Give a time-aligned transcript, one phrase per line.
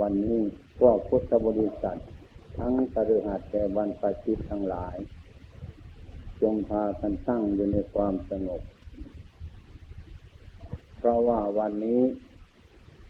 [0.00, 0.40] วันนี้
[0.78, 2.00] พวกพุทธบริษัท
[2.58, 4.96] ทั้งตฤหัสแต่บรรพชิตทั้งหลาย
[6.40, 8.62] จงพากันตั้งอยู่ในความสงบ
[10.98, 12.02] เพราะว่าวันนี้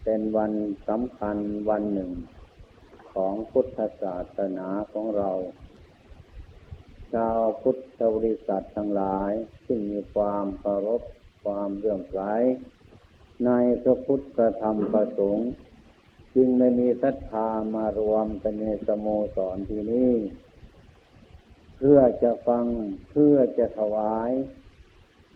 [0.03, 0.51] เป็นวัน
[0.87, 1.37] สำคัญ
[1.69, 2.11] วันหนึ่ง
[3.13, 5.31] ของพุทธศาสนาของเรา
[7.13, 9.31] ชาวพุทธบริษัททั้งหลาย
[9.65, 11.01] ซึ่งมีความเคารพ
[11.43, 12.19] ความเรื่องใส
[13.45, 13.51] ใน
[13.83, 15.49] พระพุทธธรรมประสงค์
[16.35, 20.13] จึงได้มีศรัทธามารวมกันในสโมสรที่นี้
[21.77, 22.65] เพื่อจะฟัง
[23.09, 24.31] เพื่อจะถวาย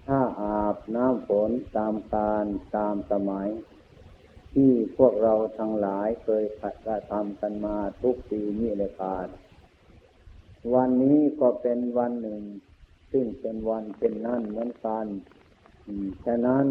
[0.08, 3.49] ถ้าอาบน้ำฝนตามการตามสมัย
[4.53, 9.27] ที่พวกเราทั้งหลายเคยขัดกระทำกันมาทุกปีนี้เลยคาด
[10.73, 12.41] วันนี้ก็เป็นวันหนึ่ง
[13.11, 15.05] ซึ่งเป็นวันเป็นนั่นเหมือนกัน
[16.25, 16.66] ฉะนั้น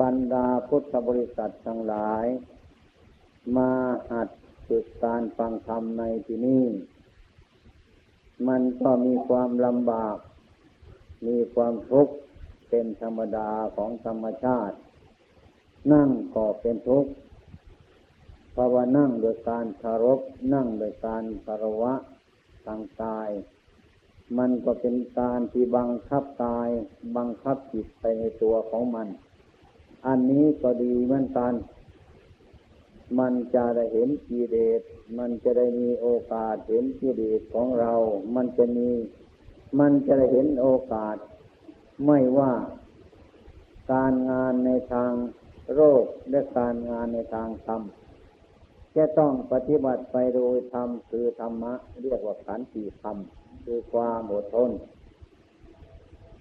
[0.00, 2.26] บรรดาพุทธบริษัททั้งหลาย
[3.56, 3.70] มา
[4.10, 4.28] หัด
[4.66, 6.64] ฝึกการฟังธรรมในที่นี้
[8.48, 10.16] มันก็มีความลำบาก
[11.26, 12.14] มีความทุกข์
[12.68, 14.76] เป็นธรรมดาของธรรมชาติ
[15.92, 17.10] นั่งก็เป็นทุกข์
[18.52, 20.20] เพราะว่านั่งโดยการคารพ
[20.54, 21.94] นั่งโดยการคารวะ
[22.66, 23.30] ทางกาย
[24.38, 26.68] มันก็เป็นการที่บังคับกาย
[27.16, 29.08] บังคับจิตไปในตัวของมัน
[30.06, 31.52] อันนี้ก็ดีเหมือนกัน
[33.18, 34.80] มันจะได้เห็นกิเลส
[35.18, 37.92] มันจะได้มีโอกาสเห็นกิเลสของเรา
[38.34, 38.90] มันจะมี
[39.80, 41.16] มันจะได้เห็นโอกาส
[42.06, 42.52] ไม่ว่า
[43.92, 45.12] การงานในทาง
[45.74, 47.82] โรคและการงานในทางธรรม
[48.96, 53.16] จะต้องปฏิบัติไปโดยธรรมคือธรรมะ เรียกว่าขันติธรรม
[53.64, 54.70] คือความอดทน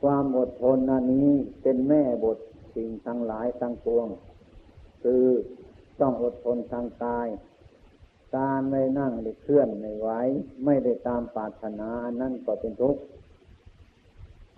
[0.02, 2.38] ความอดทนนันนี้เป็นแม่บท
[2.76, 4.08] สิ่งทั้งหลายทั้งปวง
[5.04, 5.26] คือ
[6.02, 7.28] ต้องอดทนทางกาย
[8.36, 10.10] การไม่นั่งไม่เคลื่อนไม่ไหว
[10.66, 11.90] ไม่ได้ตามปรารถนา
[12.22, 13.02] นั่นก็เป็นทุกข์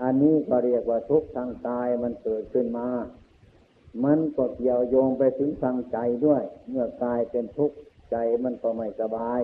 [0.01, 2.87] อันนี้ก็เรียกว่าทุกข์ทางกายมันเกิดขึ้นมา
[4.03, 7.75] มันก็เกี่ยวโยงไปถึงทางใจด้วย เมื่อกายเป็นทุกข์
[8.11, 9.41] ใจมันก็ไม่สบาย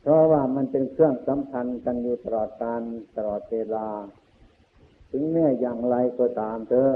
[0.00, 2.80] เพราะว่ามันเป็นเครื่องสำคัญกันอยู่ตลอดการ
[3.16, 3.88] ตลอดเวลา
[5.10, 6.92] ถึงแม้อย่างไรก็ตามเถอะ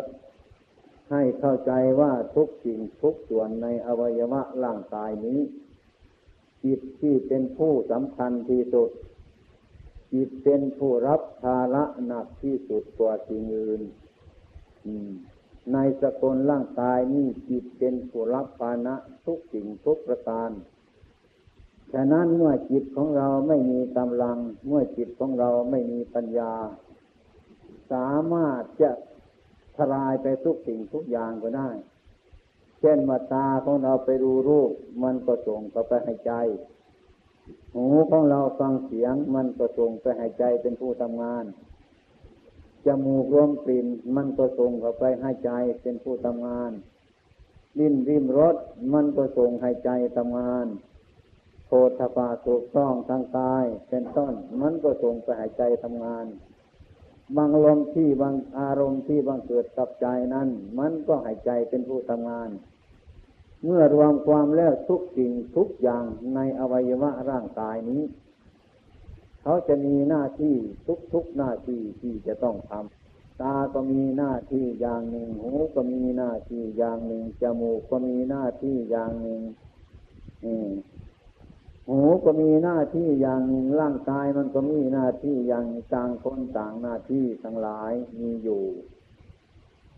[1.10, 5.40] ให้เข้าใจว่าทุกสิ่งทุกส่วนในอวัยวะร่างกายนี้
[6.64, 8.90] จิตที่เป็นผู้สำคัญที่สุด
[10.14, 13.82] จิตเป็นผู้รับภาระหนักที่สุดกว่าสิ่งอื่น
[15.72, 20.50] ในสกลร่างกายนี้จิตเป็นผู้รับภาระทุกสิ่งทุกประการ
[21.92, 26.54] ฉะนั้นเมื่อจิตของเราไม่มีกำลัง เมื่อจิตของเราไม่มีปัญญา
[27.92, 28.90] สามารถจะ
[29.80, 31.70] ทลายไปทุกสิ่งทุกอย่างก็ได้
[32.80, 34.70] เช่นมาตาของเราไปดูรูป
[35.02, 36.32] มันก็ส่งไปให้ใจ
[37.74, 41.44] หูของเราฟังเสียง มันก็ส่งไปให้ใจเป็นผู้ทำงาน
[42.86, 43.86] จมูกรวมกลิ่น
[44.16, 45.50] มันก็ส่งเข้าไปให้ใจ
[45.82, 46.72] เป็นผู้ทำงาน
[47.78, 48.56] ลิ้นริมรส
[48.92, 50.66] มันก็ส่งให้ใจทำงาน
[51.66, 56.26] โพธปาถูกต้องทางกาย เป็นต้น มันก็ส่งไปให้ใจทำงาน
[57.36, 60.48] บางลมที่บางอารมณ์ที่บางเกิดกับใจนั้น
[60.78, 62.50] มันก็หายใจเป็นผู้ทำงาน
[63.64, 66.04] เมื่อรวมความแล้วทุกสิ่งทุกอย่าง
[66.34, 68.02] ในอวัยวะร่างกายนี้
[69.42, 70.54] เขาจะมีหน้าที่
[71.12, 79.40] ทุกๆหน้าที่ที่จะต้องทำตาก็มีหน้าที่อย่างหนึ่ง หูก็มีหน้าที่อย่างหนึ่ง จมูกก็มีหน้าที่อย่างหนึ่ง
[81.90, 88.64] หูก็มีหน้าที่อย่างหนึ่งร่างกายมันก็มีหน้าที่อย่างต่างคนต่างหน้าที่ทั้งหลายมีอยู่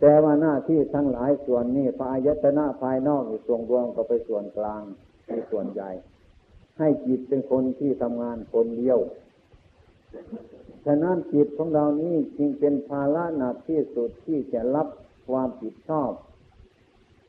[0.01, 4.83] แต่ว่าหน้าที่ทั้งหลายส่วนนี้พระอายตนะภายนอกส่วนรวมก็ไปส่วนกลาง
[5.29, 5.91] ในส่วนใหญ่
[6.79, 8.99] ให้จิตเป็นคนที่ทำงานคนเดียว
[10.87, 14.89] ฉะนั้นจิตของเรานี้จึงเป็นภาระหนักที่สุดที่จะรับ
[15.29, 16.11] ความผิดชอบ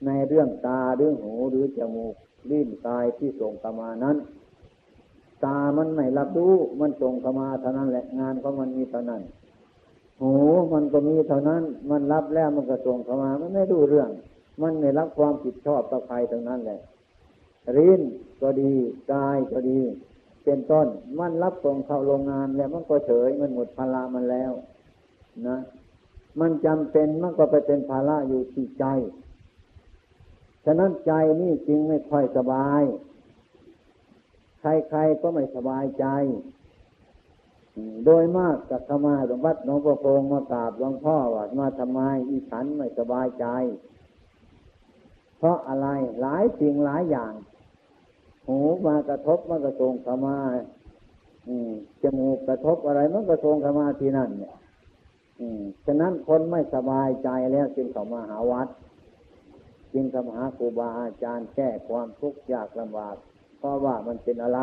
[0.06, 2.16] ในเรื่องตาเรื่องหูหรือจมูก
[2.50, 4.18] ลิ้นกายที่ส่งกมานั้น
[5.45, 9.21] ตามันไม่รับรู้มันส่งเข้ามาเท่านั้นแหละงานของมันมีเท่านั้น
[10.21, 10.33] หู
[10.74, 14.09] มันก็มีเท่านั้น มันรับแล้วมันก็ส่งเข้ามา มันไม่รู้เรื่อง
[14.62, 16.80] มันไม่รับความผิดชอบต่อใครทั้งนั้นแหละ
[17.77, 18.01] ริ้น
[18.41, 18.74] ก็ดี
[19.13, 19.80] กายก็ดี
[20.44, 20.88] เป็นต้น
[21.19, 24.51] มันรับส่งเข้าโรงงานแล้วมันก็เฉยมันหมดภาระมันแล้ว
[25.47, 25.57] นะ
[26.39, 28.85] มันจำเป็นมันก็ไปเป็นภาระอยู่ที่ใจ
[30.65, 32.83] ฉะนั้นใจนี่จริงไม่ค่อยสบาย
[34.63, 36.06] ใครๆก็ไม่สบายใจ
[38.06, 42.00] โดยมากกับธรรมาหลวงวัดหลวงพ่อโพงมากราบหลวงพ่อว่ามาทำไม
[42.30, 43.45] อีฉันไม่สบายใจ
[45.38, 45.88] เพราะอะไร
[46.21, 47.33] หลายสิ่งหลายอย่าง
[48.48, 50.38] หูมากระทบมันก็ทรงขมา
[52.04, 54.56] จมูกกระทบอะไรมันก็ทรงขมาที่นั่นเนี่ย
[55.86, 58.68] ฉะนั้นคนไม่สบายใจแล้วจึงเข้ามาหาวัด
[59.94, 63.16] จึงเข้ามาหาครูบาอาจารย์แก้ความทุกข์ยากลำบาก
[63.63, 64.62] เพราะว่ามันเป็นอะไร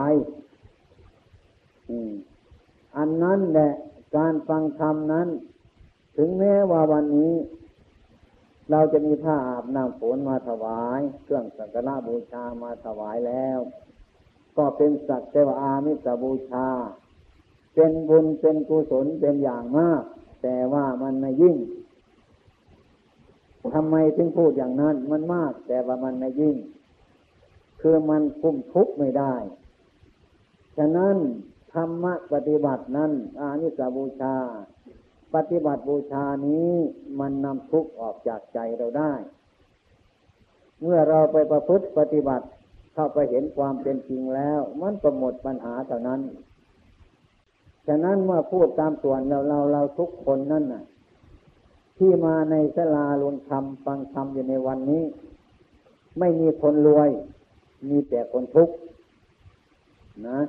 [1.88, 2.12] อืม
[2.96, 3.72] อันนั้นแหละ
[4.16, 5.28] การฟังธรรมนั้น
[6.16, 7.34] ถึงแม้ว่าวันนี้
[8.70, 13.58] เราจะมีผ้าอาบน้ำฝนมาถวาย เครื่องสักการะบูชามาถวายแล้ว
[14.56, 16.66] ก็เป็นสักเทวามิสบูชา
[17.74, 20.02] เป็นบุญเป็นกุศลเป็นอย่างมาก
[20.42, 21.56] แต่ว่ามันไม่ยิ่ง
[23.74, 26.56] ทำไมถึงพูดอย่างนั้น มันมาก แต่ว่ามันไม่ยิ่ง
[27.80, 29.34] คือมันคุมทุกข์ไม่ได้
[30.76, 31.16] ฉะนั้น
[31.72, 34.36] ธรรมะปฏิบัตินั้น อานิสบูชา
[35.34, 36.70] ปฏิบัติบูชานี้
[37.20, 39.12] มันนำทุกข์ออกจากใจเราได้
[40.80, 42.46] เมื่อเราไปประพฤติปฏิบัติ
[42.94, 46.20] เข้าไปเห็นความเป็นจริงแล้ว มันก็หมดปัญหาเท่านั้น
[47.86, 50.84] ฉะนั้นเมื่อพูดตามส่วนเราเราเราทุกคนนั่นน่ะ
[51.98, 55.04] ที่มาในสลาลงธรรมฟังธรรมอยู่ในวันนี้
[56.18, 57.10] ไม่มีคนรวย
[57.88, 58.74] มีแต่คนทุกข์
[60.28, 60.40] นะ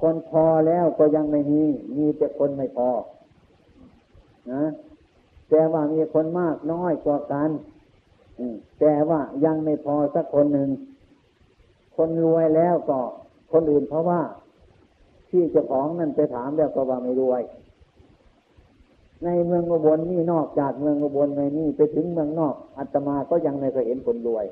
[0.00, 1.62] คนพอแล้วก็ยังไม่มี
[1.96, 2.90] มีแต่คนไม่พอ
[4.52, 4.64] นะ
[5.50, 7.50] แต่ว่ามีคนมากน้อยกว่ากัน
[8.80, 10.70] แต่ว่ายังไม่พอสักคนหนึ่ง
[11.96, 13.00] คนรวยแล้วก็
[13.52, 14.20] คนอื่นเพราะว่า
[15.28, 17.42] ที่เจ้าของนั่นไปถามแล้วก็ว่าไม่รวย
[19.24, 24.44] ในเมืองอุบลนี่นอกจากเมืองอุบลในนี่ไปถึงเมืองนอกอาตมาก็ยังไม่เคยเห็นคนรวย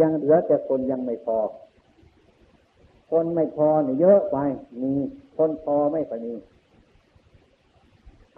[0.00, 1.38] ยังเหลือแต่คนยังไม่พอ
[3.10, 4.36] คนไม่พอเนี่ยเยอะไป
[4.82, 4.92] มี
[5.36, 6.34] คนพอไม่พอมี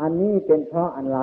[0.01, 1.21] อันนี้เป็นเพราะอะไร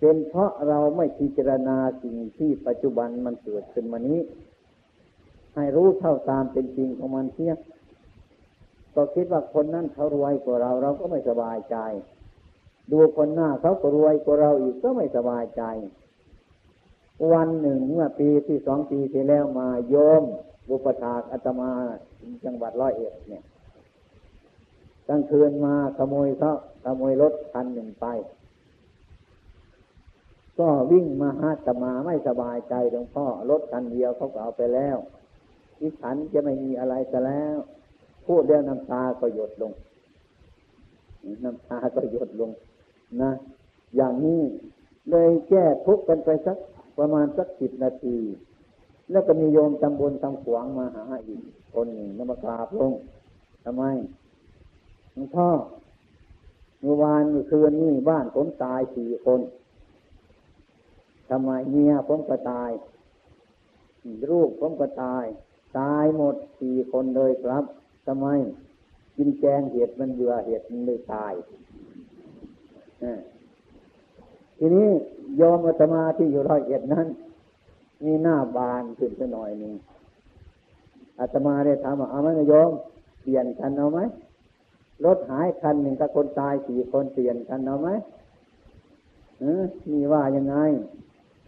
[0.00, 4.20] เป็นเพราะเราไม่พิจารณาสิ่งที่ปัจจุบันมันเกิดขึ้นมานี้
[5.54, 7.54] ให้รู้เท่าตามเป็นจริงของมันเสีย
[8.94, 11.76] ก็คิดว่าคนนั้นเขารวยกว่าเราเราก็ไม่สบายใจ
[12.92, 15.62] ดูคนหน้าเขาก็รวยกว่าเราอีกก็ไม่สบายใจ
[17.32, 20.22] วันหนึ่งเมื่อปีที่สองปีที่แล้วมาโยม
[20.68, 21.70] บุปถากอาตมา
[22.44, 23.44] จังหวัดร้อยเอ็ดเนี่ย
[25.08, 26.52] กลางคืนมาขโมยเขา
[26.84, 28.06] ขโมยรถคันหนึ่งไป
[30.58, 34.96] ก็วิ่งมาหาตมาไม่สบายใจหลวงพ่อรถคันเดียวเขาก็เอาไปแล้ว
[35.78, 37.56] ที่ฉันจะไม่มีอะไรจะแล้ว
[38.26, 39.72] พูดเรื่องน้ำตาก็หยดลง
[41.44, 42.50] น้ำตาก็หยดลง
[43.22, 43.32] นะ
[43.96, 44.42] อย่างนี้
[45.10, 46.58] เลยแก้ทุกข์กันไปสัก
[46.98, 48.18] ประมาณสักสิบนาที
[49.10, 51.42] แล้วก็มีโยมตำบลตำขวางมาหาอีก
[51.74, 52.92] คนหนึ่งนมกราพง
[53.64, 53.84] ทำไม
[55.14, 55.48] ลวงพ่อ
[56.80, 59.40] เมื่อวานเมื่อคืนนี่บ้านผมตายสี่คน
[61.30, 62.70] ทำไมเมียผมก็ตาย
[64.30, 65.24] ลูกผมก็ตาย
[65.78, 67.64] ตายหมดสี่คนเลยครับ
[68.06, 68.26] ทำไม
[69.16, 71.32] กินแกงเห็ดมันเบื่อเห็ดมันเลยตาย
[74.58, 74.88] ทีนี้
[75.40, 77.06] ยอมอาตมาที่อยู่ร้อยเอ็ดนั้น
[78.04, 79.72] มีหน้าบานขึ้นไปหน่อยหนึ่ง
[81.20, 82.70] อาตมาได้ถามว่าเอาไหมโยม
[83.22, 84.00] เปลี่ยนกันเอาไหม
[85.04, 87.88] รถหายคันหนึ่งกับคนตายสี่คนเปลี่ยนกันเอาไหม
[89.90, 90.56] มีว่ายังไง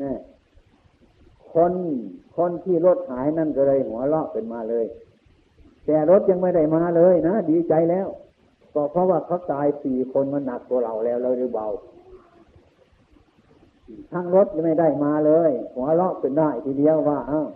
[0.03, 0.13] นี่
[1.53, 1.73] คน
[2.37, 4.87] คนที่รถหายนั่นก็เลยหัวเราะเป็นมาเลย
[5.87, 8.09] แต่รถยังไม่ได้มาเลยนะดีใจแล้ว
[8.75, 11.69] ก็เพราะว่าเขาตายสี่คนมันหนักตัวเราแล้วเราเลยเบา
[14.13, 17.47] ทั้งรถยังไม่ได้มาเลยหัวเราะเป็นได้ทีเดียวว่าอ้า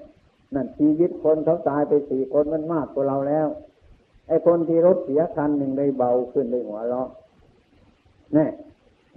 [0.55, 3.47] นั่นชีวิตคนเขาตายไปสี่คนมันมากกว่าเราแล้ว
[4.29, 7.09] ไอ้คนที่รถเสียคันหนึ่งได้เบาขึ้นได้หัวเราะ
[8.37, 8.49] นี่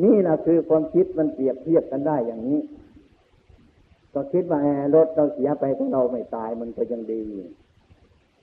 [0.03, 2.59] นี่แหละคือความคิดมันเปรียบเทียบกันได้อย่างนี้
[4.13, 7.23] ก็คิดว่าแอรถเราเสียไปถ้าเราไม่ตายมันก็ยังดี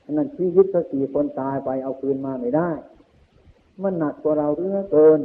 [0.05, 2.71] ฉะนั้นชีวิตก็สี่คนตายไปเอาคืนมาไม่ได้
[3.83, 5.21] มันหนักกว่าเราเรื่อเกิน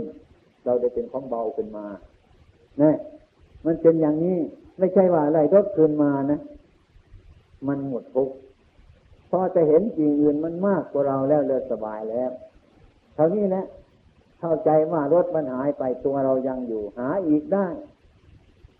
[0.66, 1.86] เราได้เป็นของเบาขึ้นมา
[2.80, 2.96] เนี่ย
[3.82, 4.38] เป็นอย่างนี้
[4.78, 6.40] ไม่ใช่ว่าอะไรรถคืนมานะ
[7.68, 8.36] มันหมดทุกข์
[9.30, 12.32] พอจะเห็นจริงอื่นมันมากกว่าเราแล้วเลิศสบายแล้ว
[13.16, 13.66] เท่านี้แหละ
[14.40, 17.68] เข้าใจว่ารถมันหายไปตัวเรายังอยู่ หาอีกได้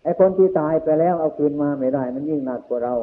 [0.04, 2.96] ไอ้คนที่ตายไปแล้วเอาคืนมาไม่ได้ มันยิ่งหนักกว่าเรา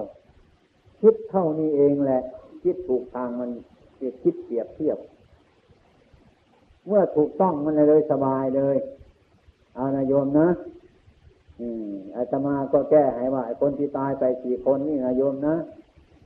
[1.01, 2.23] คิดเท่านี้เองแหละ
[2.63, 3.51] คิดถูกทางมัน
[4.23, 4.99] คิดเปรียบเทียบ
[6.87, 8.77] เมื่อถูกต้องมันเลยสบายเลย
[9.75, 10.49] เอานาโยมนะ
[12.17, 15.57] อาตมาก็แก้ให้ว่าคนที่ตายไปสี่คนนี่นายโยมนะ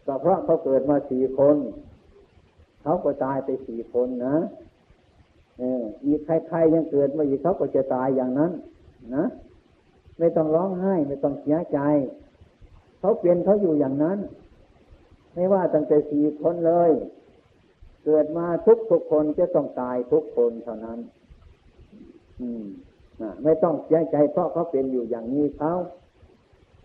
[0.07, 1.57] ก็เพราะเขาเกิดมาสี่คน
[2.83, 4.37] เขาก็ตายไปสี่คนนะ
[5.59, 8.53] เอออีกใครๆยังเกิดมาอีกเขาก็จะตายอย่างนั้น
[9.17, 9.25] นะ
[10.19, 11.79] ไม่ต้องร้องไห้ ไม่ต้องเสียใจ
[12.99, 14.19] เขาเปลี่ยนเขาอยู่อย่างนั้น
[15.35, 16.91] ไม่ว่าตั้งแต่สี่คนเลย
[18.05, 20.99] เกิดมาทุกทุกคนจะต้องตายทุกคนเท่านั้น
[22.41, 22.65] อืม
[23.45, 25.73] ไม่ต้องเสียใจเพราะเขาเป็นอยู่อย่างนี้เขา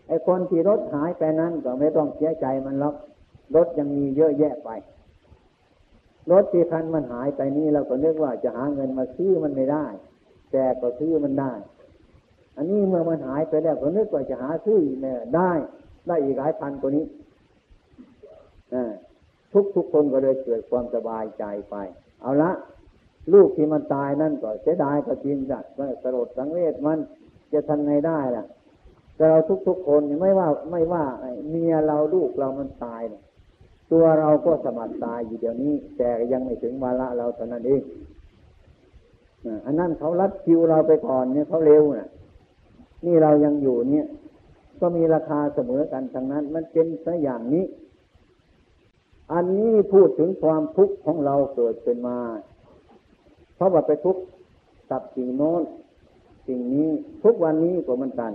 [0.07, 2.95] ไอ้คนที่รถหายไปนั้นก็ไม่ต้องเสียใจมันหรอก
[3.55, 4.69] รถยังมีเยอะแยะไป
[6.31, 9.85] รถที่คันมันหายไปนี่เราก็นึกว่าจะหาเงินมาซื้อมันไม่ได้
[10.51, 11.53] แต่ก็ซื้อมันได้
[12.57, 15.51] อันนี้เมื่อมันหายไปแล้วก็นึกว่าจะหาซื้อเนี่ยได้
[16.07, 17.05] ได้อีกหลายพันกว่านี้
[19.53, 21.75] ทุกทุกคนก็เลยเกิดความสบายใจไป
[22.21, 22.51] เอาละ
[23.33, 26.97] ลูกที่มันตายนั่นก็เสียดายก็จริงจัดก็สลดสังเวชมัน
[27.53, 28.45] จะทำไงได้ล่ะ
[29.15, 31.05] แต่เราทุกๆคนไม่ว่าไม่ว่า
[31.49, 33.23] เมียเราลูกเรามันตายเนี่ย
[33.91, 37.81] ตัวเราก็สมัครตายอยู่เดี๋ยวนี้ แต่ยังไม่ถึงวาระเราเท่านั้นเอง
[39.65, 42.09] อันนั้นเขารัดคิวเราไปก่อนเนี่ยเขาเร็วน่ะ
[43.05, 44.05] นี่เรายังอยู่เนี่ย
[44.79, 47.65] ก็มีราคาเสมอกันทั้งนั้น มันเป็นซะอย่างนี้
[49.33, 52.17] อันนี้พูดถึงความทุกข์ของเราเกิดเป็นมา
[53.65, 54.21] ราะว่าไปทุกข์
[54.91, 55.61] กับสิ่งโน้น
[56.47, 56.89] สิ่งนี้
[57.23, 58.33] ทุกวันนี้ก็มันกัน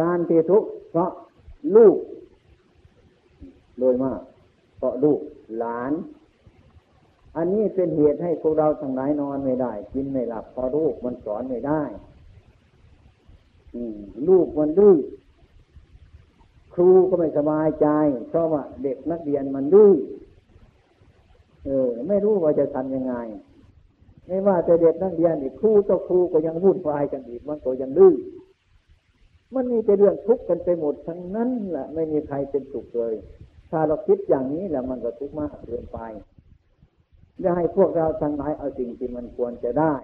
[0.00, 1.10] การที่ทุกข์เพราะ
[1.76, 1.96] ลูก
[3.78, 4.20] โดยมาก
[4.78, 5.18] เพราะลูก
[5.58, 5.92] หลาน
[7.36, 11.82] อันนี้เป็นเหตุให้พวกเราทั้งหลายนอนไม่ได้ กินไม่หลับเพราะลูกมันสอนไม่ได้
[14.28, 14.96] ลูกมันดื้อ
[16.74, 17.88] ครูก็ไม่สบายใจ
[18.28, 19.92] เพราะว่าเด็กนักเรียนมันดื้อ
[21.64, 23.14] เออ ไม่รู้ว่าจะทำยังไง
[24.26, 28.14] ไม่ว่าจะเด็กนักเรียนอีกครูต่อครูก็ยังวุ่นวายกันอีกมันก็ยังดื้อ
[29.54, 33.14] มันมีแต่เรื่องทุกข์กันไปหมดทั้งนั้นแหละไม่มีใครเป็นสุขเลย
[33.70, 35.98] ถ้าเราคิดอย่างนี้แหล้วมันก็ทุกข์มากเกินไป
[37.44, 39.94] จะให้พวกเราทั้งหลายเอาสิ่งที่มันควรจะได้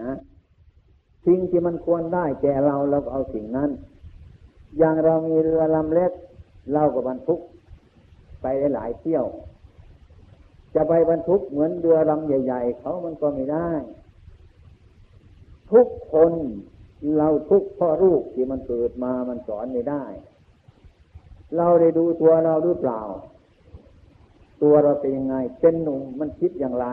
[0.00, 0.12] นะ
[1.26, 3.70] สิ่งที่มันควรได้แก่เราเราก็เอาสิ่งนั้น
[4.78, 6.12] อย่างเรามีเรือลำเล็ก
[6.72, 7.40] เราก็บรรทุก
[8.42, 9.24] ไปหลายเที่ยว
[10.74, 13.70] จะไปบรรทุกเหมือนเรือลำใหญ่ ๆ เขามันก็ไม่ได้
[15.72, 16.32] ทุกคน
[17.16, 20.04] เราทุกพ่อลูกที่มันเกิดมามันสอนไม่ได้
[21.56, 23.00] เราได้ดูตัวเราหรือเปล่า
[24.62, 26.86] ตัวเราเป็นยังไง เป็นหนุ่มมันคิดอย่างไร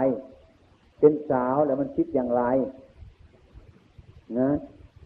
[0.99, 2.43] เป็นสาวแล้วมันคิดอย่างไร
[4.39, 4.49] นะ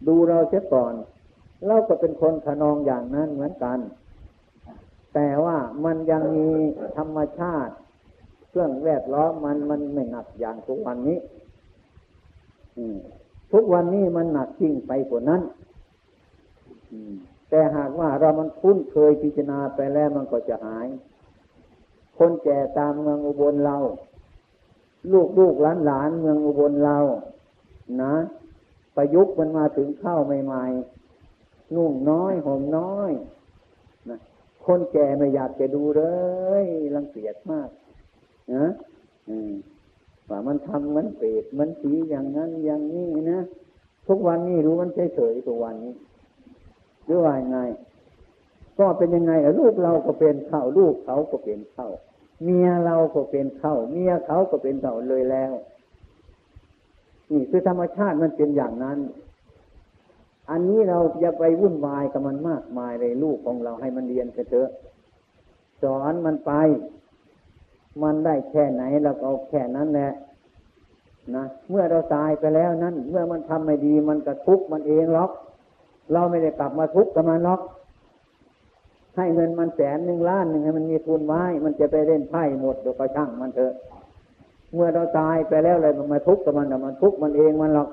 [0.07, 0.93] ดูเราเสียก่อน
[1.67, 3.79] เราก็เป็นคนขนองอย่างนั้นเหมือนกัน
[5.13, 6.49] แต่ว่ามันยังมี
[6.97, 7.73] ธรรมชาติ
[8.55, 11.19] เครื่องแวดล้อมมันมันไม่หนักอย่างทุกวันนี้
[13.51, 15.41] ทุกวันนี้มันหนักจริงไปกว่านั้น
[17.49, 20.87] แต่หากว่าเรามันคุ้นเคยพิจารณาไปแล้วมันก็จะหาย
[22.17, 23.77] คนแก่ตามเมืองอุบลเรา
[25.11, 26.97] ลูกลูกหลานหลานเมืองอุบลเรา
[28.03, 28.15] นะ
[28.95, 33.11] ประยุกต์มันมาถึงเข้าใหม่ๆ นุ่งน้อยห่มน้อย
[34.09, 34.19] นะ
[34.65, 36.03] คนแก่ไม่อยากจะดูเล
[36.63, 37.69] ยรังเกียจมาก
[38.53, 38.65] นะ
[40.29, 43.39] ว่ามันทำมันเปรตมันสีอย่างนั้นอย่างนี้นะ
[44.07, 45.93] ทุกวันนี้รู้มันเฉยๆทุกวันนี้
[47.05, 47.59] หรือว่ายังไง
[48.79, 51.89] ก็เป็นยังไงลูกเราก็เป็นเข้าลูกเขาก็เป็นเข้า
[52.43, 55.53] เมียเราก็เป็นเข้าเมียเขาก็เป็นเข้าเลยแล้ว
[57.31, 58.99] นี่คือธรรมชาติมันเป็นอย่างนั้น
[60.51, 64.69] อันนี้เราจะไปวุ่นวายกับมันมากมายเลยลูกของเราให้มันเรียนกันเถอะ
[65.81, 66.51] สอนมันไป
[68.03, 70.11] มันได้แค่ไหนเราก็เอาแค่นั้นแหละ
[71.35, 75.31] นะเมื่อเราตายไปแล้วนั้น เมื่อมันทำไม่ดีมันกระทุกมันเองหรอก
[76.13, 77.61] เราไม่ได้กลับมาทุกข์กับมันหรอก
[79.17, 83.73] ให้เงินมันแสนหนึ่งล้านหนึ่งให้มันมีทุนไว้มันจะไปเล่นไพ่หมดเดี๋ยวก็ช่างมันเถอะ
[84.73, 87.89] เมื่อเราตายไปแล้วอะไรมันมาทุกข์กับมันแต่มันทุกข์มันเองมันหรอก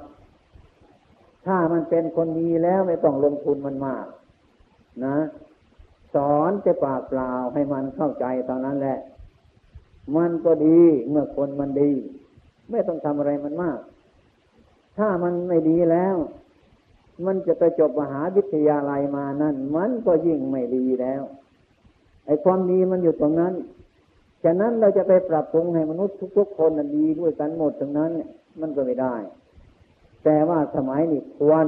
[1.46, 4.06] ถ้ามันเป็นคนดีแล้วไม่ต้องลงทุนมันมาก
[5.04, 5.16] นะ
[6.14, 8.98] สอนจะปากเปล่าให้มันเข้าใจตอนนั้นแหละ
[10.16, 11.90] มันก็ดีเมื่อคนมันดี
[12.70, 13.78] ไม่ต้องทำอะไรมันมาก
[14.98, 16.16] ถ้ามันไม่ดีแล้ว
[17.26, 21.22] มันจะไปจบมหาวิทยาลัยมานั่น มันก็ยิ่งไม่ดีแล้ว
[22.26, 23.54] ไอ้ความดีมันอยู่ตรงนั้น
[24.44, 28.10] ฉะนั้นเราจะไปปรับปรุงให้มนุษย์ทุกๆคนดีด้วยกันหมดตรงนั้น
[28.60, 29.16] มันก็ไม่ได้
[30.24, 31.66] แต่ว่าสมัยนี้ควร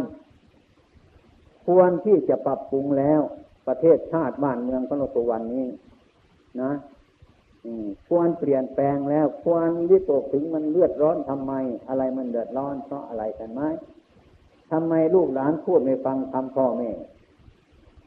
[1.66, 3.20] ควรที่จะปรับปรุงแล้ว
[3.66, 5.66] ประเทศชาติบ้านเมืองของเราตัววันนี้
[6.62, 6.72] นะ
[8.09, 11.52] ควรเปลี่ยนแปลงแล้วควรวิตกถึงมันเลือดร้อนทำไม
[11.88, 13.62] อะไรมันเดือดร้อนเพราะอะไรกันไหม
[14.73, 16.90] ทำไมลูกหลานพูดไม่ฟังคำพ่อแม่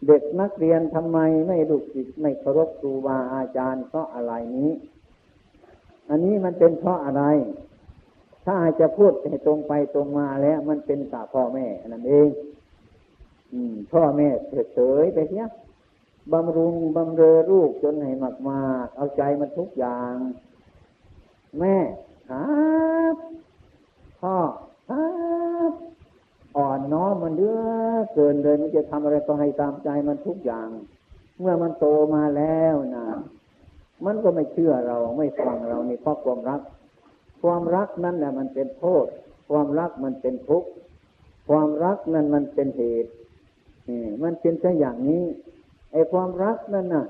[0.08, 4.72] เด็กนักเรียนทำไมไม่ลูกศิษย์ไม่เคารพครูบาอาจารย์เพราะอะไรนี้
[6.10, 7.24] อันนี้มันเป็นเพราะอะไร
[8.46, 12.30] ถ้าจะพูดให้ตรงไปตรงมาแล้ว มันเป็นตาพ่อแม่นั่นเอง
[13.54, 14.28] อืม พ่อแม่
[14.74, 15.48] เฉยๆไปเนี้ย
[16.34, 18.60] บำรุงบำเรอลูกจนให้มากมา
[18.96, 20.16] เอาใจมันทุกอย่าง
[21.60, 21.78] แม่
[22.30, 22.46] ครั
[23.14, 23.16] บ
[24.22, 24.36] พ่อ
[24.90, 25.06] ครั
[25.70, 25.72] บ
[26.58, 27.60] อ่อนน้อมมันเดือ
[28.14, 30.70] เกินเลยมันจะทำอะไรก็ให้ตามใจมันทุกอย่าง
[31.40, 33.08] เมื่อมันโตมาแล้วนะ
[34.06, 36.62] มันก็ไม่เชื่อเราไม่ฟังเรานี่เพราะความรัก
[37.44, 39.06] ความรักนั่นแหละมันเป็นโทษ
[39.50, 40.70] ความรักมันเป็นทุกข์
[41.50, 43.12] ความรักนั่นมันเป็นเหตุ
[44.24, 45.24] มันเป็นแค่อย่างนี้
[45.98, 47.06] อ้ความรักนั่นน่ะ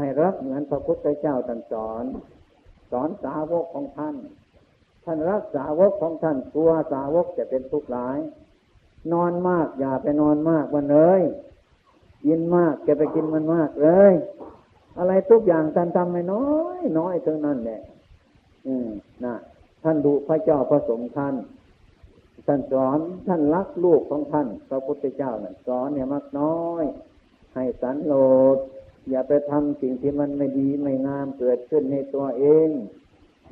[0.00, 2.04] ให้รักเหมือนพระพุทธเจ้าตรัสสอน
[2.90, 4.16] สอนสาวกของท่าน
[5.04, 8.18] ท่านรักสาวกของท่านกลัวสาวกจะเป็นทุกข์ร้าย
[9.12, 11.22] นอนมากอย่าไปนอนมากมันเลย
[12.24, 14.12] กินมากจะไปกินมันมากเลย
[14.98, 16.48] อะไรทุกอย่างท่านทำไม่น้อ
[16.78, 17.80] ย น้อยเท่านั้นแหละ
[18.66, 18.88] อืม
[19.24, 19.34] นะ
[19.82, 21.34] ท่านดูพระเจ้าพระสงฆ์ท่าน
[22.46, 26.84] ท่านสอนท่านรักลูกของท่านพระพุทธเจ้าน่ะสอนเนี่ยมากน้อย
[27.54, 28.14] ให้สันโล
[28.56, 28.58] ด
[29.10, 32.68] อย่าไปทำสิ่งที่มันไม่ดีไม่งามเกิดขึ้นในตัวเอง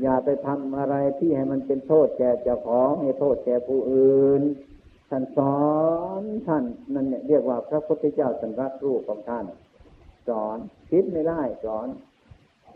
[0.03, 4.43] อย่าไปทำอะไรที่ให้มันเป็นโทษแก่เจ้าของให้โทษแก่ผู้อื่น
[5.11, 5.61] ท่านสอ
[6.21, 6.65] นท่าน
[6.95, 9.47] นั่นเนี่ยเรียกว่าพระพุทธเจ้าสันรักลูกของท่าน
[10.29, 10.59] สอน
[10.91, 11.89] คิดไม่ได้สอน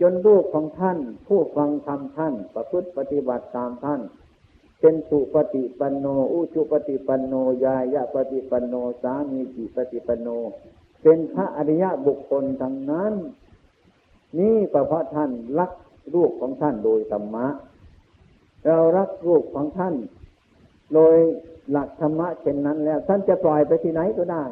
[0.00, 4.00] จนลูกของท่าน ผู้ฟังธรรมท่าน ประพฤติปฏิบัติตามท่าน
[4.80, 10.28] เป็นสุปฏิปันโน อุชุปฏิปันโนยายะปฏิปันโน สามีจิปฏิปันโน
[11.04, 13.12] เป็นพระอริยะบุคคลทั้งนั้น
[14.38, 15.72] นี่ก็เพราะท่านรัก
[16.14, 17.46] ลูกของท่านโดยธรรมะ
[18.66, 19.94] เรารักลูกของท่าน
[20.94, 21.16] โดย
[21.70, 24.44] หลักธรรมะเช่นนั้นแล้ว ท่านจะปล่อยไปที่ไหนก็ได้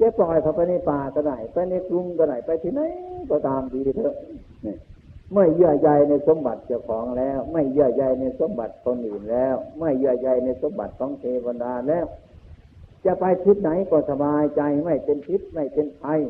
[0.00, 2.80] จะปล่อยเขาไปในป่าก็ได้ไปในกรุงก็ได้ไปที่ไหน
[3.30, 4.14] ก็ตามดีเถอะ
[4.66, 4.76] นี่
[5.34, 12.04] ไม่เยื่อใยในสมบัติเจ้าของแล้ว ไม่เยื่อใยในสมบัติคนอื่นแล้ว ไม่เยื่อใยในสมบัติของเทวดาแล้ว
[13.04, 16.20] จะไปทิศไหนก็สบายใจไม่เป็นพิษไม่เป็นภัย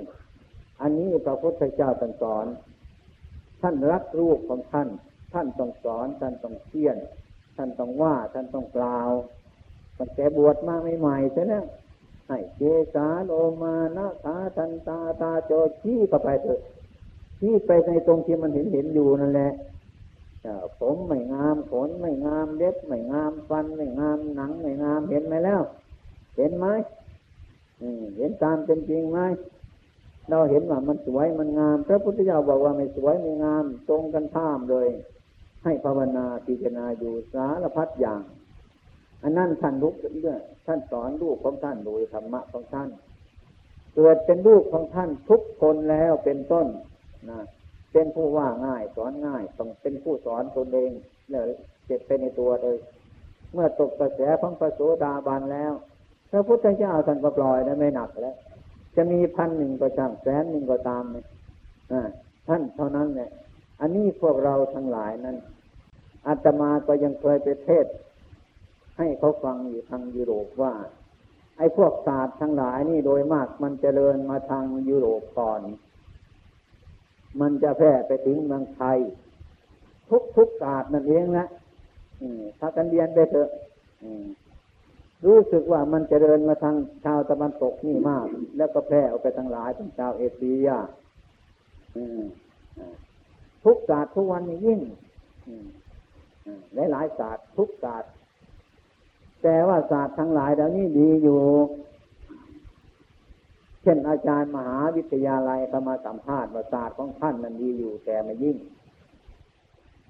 [0.80, 2.46] อันนี้พระพุทธเจ้าสสอน
[3.60, 4.88] ท่านรักลูกของท่าน
[5.32, 6.96] ท่านต้องสอน ท่านต้องเทียน
[7.56, 9.10] ท่านต้องว่าท่านต้องกล่าว
[9.98, 11.54] ตั้งแต่บวชมาใหม่ๆใช่ไหม
[12.28, 12.62] ให้เจ
[12.94, 13.32] สาโล
[13.62, 16.60] มานะคาทันตาตาโจชี้ไปเถอะ
[17.38, 19.52] ชี้ไปในตรงที่มันเห็นเห็นอยู่นั่นแหละ
[20.80, 25.62] ผมไม่งามขนไม่งามเล็บไม่งามฟันไม่งามหนังไม่งามเห็นไหมแล้ว
[26.36, 26.66] เห็นไหม
[28.16, 29.18] เห็นตามเป็นจริงไหม
[30.30, 34.88] เราเห็นว่ามันสวยมันงาม พระพุทธเจ้าบอกว่าไม่สวยไม่งาม ตรงกันข้ามเลย
[35.64, 38.22] ให้ภาวนาพิจารณาอยู่สารพัดอย่าง
[39.22, 42.90] อันนั้นท่านลุกเรื่องท่านสอนลูกของท่านโดยธรรมะของท่าน
[43.94, 46.66] เกิดเป็นลูกของท่านทุกคนแล้วเป็นต้น
[47.30, 47.40] นะ
[47.92, 50.90] เป็นผู้ว่าง่ายสอนง่ายต้องเป็นผู้สอนตนเอง
[51.30, 51.42] เนี่ย
[51.86, 52.76] เจ็บไปในตัวเลย
[53.52, 55.72] เมื่อตกกระแสของพระโสดาบันแล้ว
[56.32, 58.36] พระพุทธเจ้าท่านก็ปล่อยแล้วไม่หนักแล้ว
[58.96, 61.26] จะมีพันหนึ่งก็ช่างแสนหนึ่งก็ตามเนี่ย
[62.48, 63.30] ท่านเท่านั้นเนี่ย
[63.80, 65.36] อันนี้พวกเราทั้งหลายนั้น
[66.26, 67.86] อาตมาก็ยังเคยไปเทศ
[68.98, 70.72] ให้เขาฟังอยู่ทางยุโรปว่า
[71.58, 75.60] ไอ้พวกศาสตร์ทั้งหลายนี่โดยมากมันจเจริญมาทางยุโรปก่อน
[77.40, 78.98] มันจะแพร่ไปถึงเมืองไทย
[80.10, 81.46] ทุกทุกศาสตร์นั่นเองนะ
[82.58, 83.48] ถ้ากันเรียนไปเถอะ
[85.26, 90.68] รู้สึกว่ามันจเจริญมาทางชาวตะวันตกนี่มาก แล้วก็แพร่ออกไปทางหลายทางชาวเอเชีย
[93.64, 94.80] ทุกศาสตร์ทุกวันยิ่ง
[96.74, 98.12] หลายหลายศาสตร์ทุกศาสตร์
[99.42, 101.40] แต่ว่าศาสตร์ทั้งหลายเดี๋ยวนี้ดีอยู่
[103.82, 108.56] เช่นอาจารย์มหาวิทยาลัยเขามาสัมภาษณ์ว่าศาสตร์ของท่านมันดีอยู่แต่ไม่ยิ่ง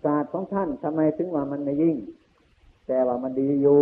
[0.05, 1.97] ศาสตร์ของท่านทำไมถึงว่ามันไม่ยิ่ง
[2.87, 3.81] แต่ว่ามันดีอยู่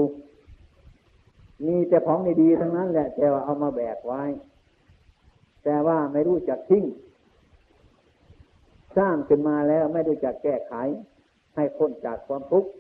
[1.66, 4.22] มีแต่ของดีๆทั้งนั้นแหละ แต่ว่าเอามาแบกไว้
[5.64, 6.84] แต่ว่าไม่รู้จักทิ้ง
[8.96, 10.74] สร้างขึ้นมาแล้วไม่รู้จักแก้ไข
[11.56, 12.70] ให้พ้นจากความทุกข์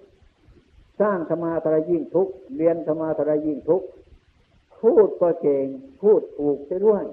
[1.00, 3.86] สร้างธรรมาทรยิ่งทุกข์เรียนธรรมาทรยิ่งทุกข์
[4.80, 5.66] พูดก็เก่ง
[6.02, 7.04] พูดถูกเสียด้วย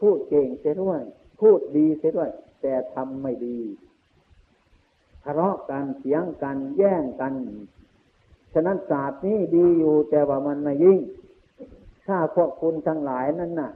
[0.00, 1.00] พูดเก่งเสียด้วย
[1.40, 2.30] พูดดีเสียด้วย
[2.62, 3.58] แต่ทำไม่ดี
[5.24, 7.34] ทะเลาะกันเสียงกันแย่งกัน
[8.54, 10.98] ฉะนั้นศาสตร์นี้ดีอยู่แต่ว่ามันไม่ยิ่ง
[12.06, 13.72] ถ้าพวกคุณทั้งหลายนั่นน่ะ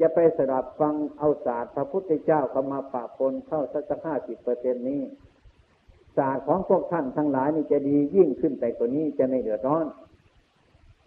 [0.00, 5.02] จะไปสดับฟังเอาศาสตร์พระพุทธเจ้าเข้ามาปะปนเข้าสักห้าสิบเปอร์เซ็นนี้
[6.16, 9.86] ศาสตร์ของพวกท่านทั้งหลายนี่จะดียิ่งขึ้นไปกว่านี้จะไม่เดือดร้อน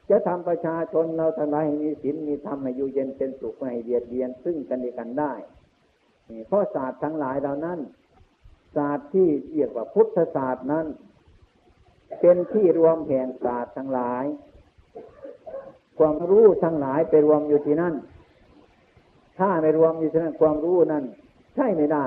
[0.09, 5.33] จะทำประชาชนเราทั้งหลายให้มีศีลมีธรรมให้อยู่เย็นเป็นสุขไม่ให้เบียดเบียนซึ่งกันและกันได้
[6.47, 7.79] เพราะศาสตร์ทั้งหลายเหล่านั้น
[8.75, 10.85] ศาสตร์ที่เรียกว่าพุทธศาสตร์นั้น
[12.19, 14.25] เป็นที่รวมแห่งศาสตร์ทั้งหลาย
[15.97, 17.93] ความรู้ทั้งหลายไปรวมอยู่ที่นั่น
[19.37, 21.03] ถ้าไม่รวมอยู่ฉะนั้นความรู้นั่น
[21.55, 22.05] ใช่ไม่ได้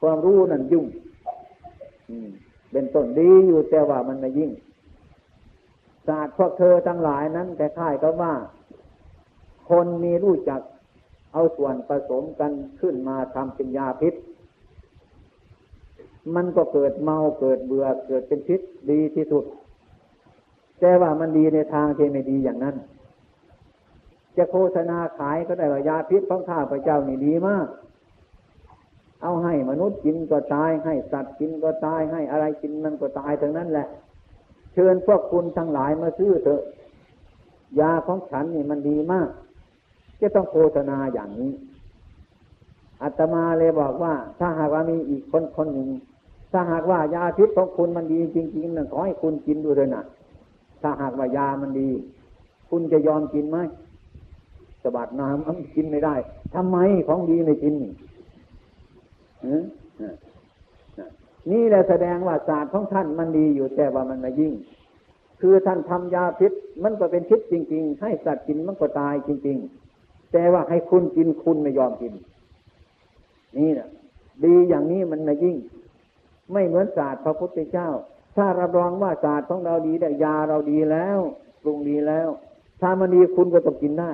[0.00, 0.86] ความรู้นั่นยุ่ง
[2.72, 4.50] เป็นต้นดีอยู่แต่ว่ามันไม่ยิ่ง
[6.06, 8.34] ศาสตร์พวกเธอทั้งหลายนั้นแต่ค่ายก็ว่า
[9.70, 10.60] คนมีรู้จัก
[11.32, 14.14] เอาส่วนผสมกันขึ้นมาทำเป็นยาพิษ
[16.34, 19.44] มันก็เกิดเมาเกิดเบื่อเกิดเป็นพิษดีที่สุด
[20.80, 22.76] แต่ว่ามันดีในทางที่ไม่ดีอย่างนั้น
[24.36, 27.66] จะโฆษณาขายก็ได้ว่ายาพิษของข้าพระเจ้านี่ดีมาก
[29.22, 33.86] เอาให้มนุษย์กินก็ตายให้สัตว์กินก็ตายให้อะไรกินมันก็ตายทั้งนั้นแหละ
[34.72, 36.62] เชิญพวกคุณทั้งหลายมาซื้อเถอะ
[37.80, 39.28] ยาของฉันนี่มันดีมาก
[40.20, 41.52] จะต้องโฆษณาอย่างนี้
[43.02, 45.88] อาตมาเลยบอกว่า ถ้าหากว่ามีอีกคนคนหนึ่ง
[46.52, 50.02] ถ้าหากว่ายาพิษของคุณมันดีจริงๆนะขอให้คุณกินดูเลยนะ
[50.82, 51.88] ถ้าหากว่ายามันดี
[52.70, 53.58] คุณจะยอมกินไหม
[54.82, 56.14] สบัดน้ำมันกินไม่ได้
[56.54, 56.76] ทำไม
[57.08, 57.74] ของดีไม่กิน
[61.50, 64.52] นี่แหละแสดงว่าศาสตร์ของท่านมันดีอยู่แต่ว่ามันไม่ยิ่ง
[65.40, 69.56] คือท่านทำยาพิษมันก็เป็นพิษจริง ๆ ให้สัตว์กินมันก็ตายจริง
[69.94, 72.12] ๆ แต่ว่าให้คุณกินคุณไม่ยอมกิน
[73.56, 73.88] นี่นะ
[74.44, 75.56] ดีอย่างนี้มันไม่ยิ่ง
[76.52, 77.88] ไม่เหมือนศาสตร์พระพุทธเจ้า
[78.36, 81.18] ถ้ารับรองว่าศาสตร์ของเราดีแต่ยาเราดีแล้ว
[81.62, 82.28] ปรุงดีแล้ว
[82.80, 84.12] ถ้ามันดีคุณก็ต้องกินได้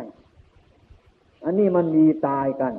[1.44, 2.74] อันนี้มันมีตายกัน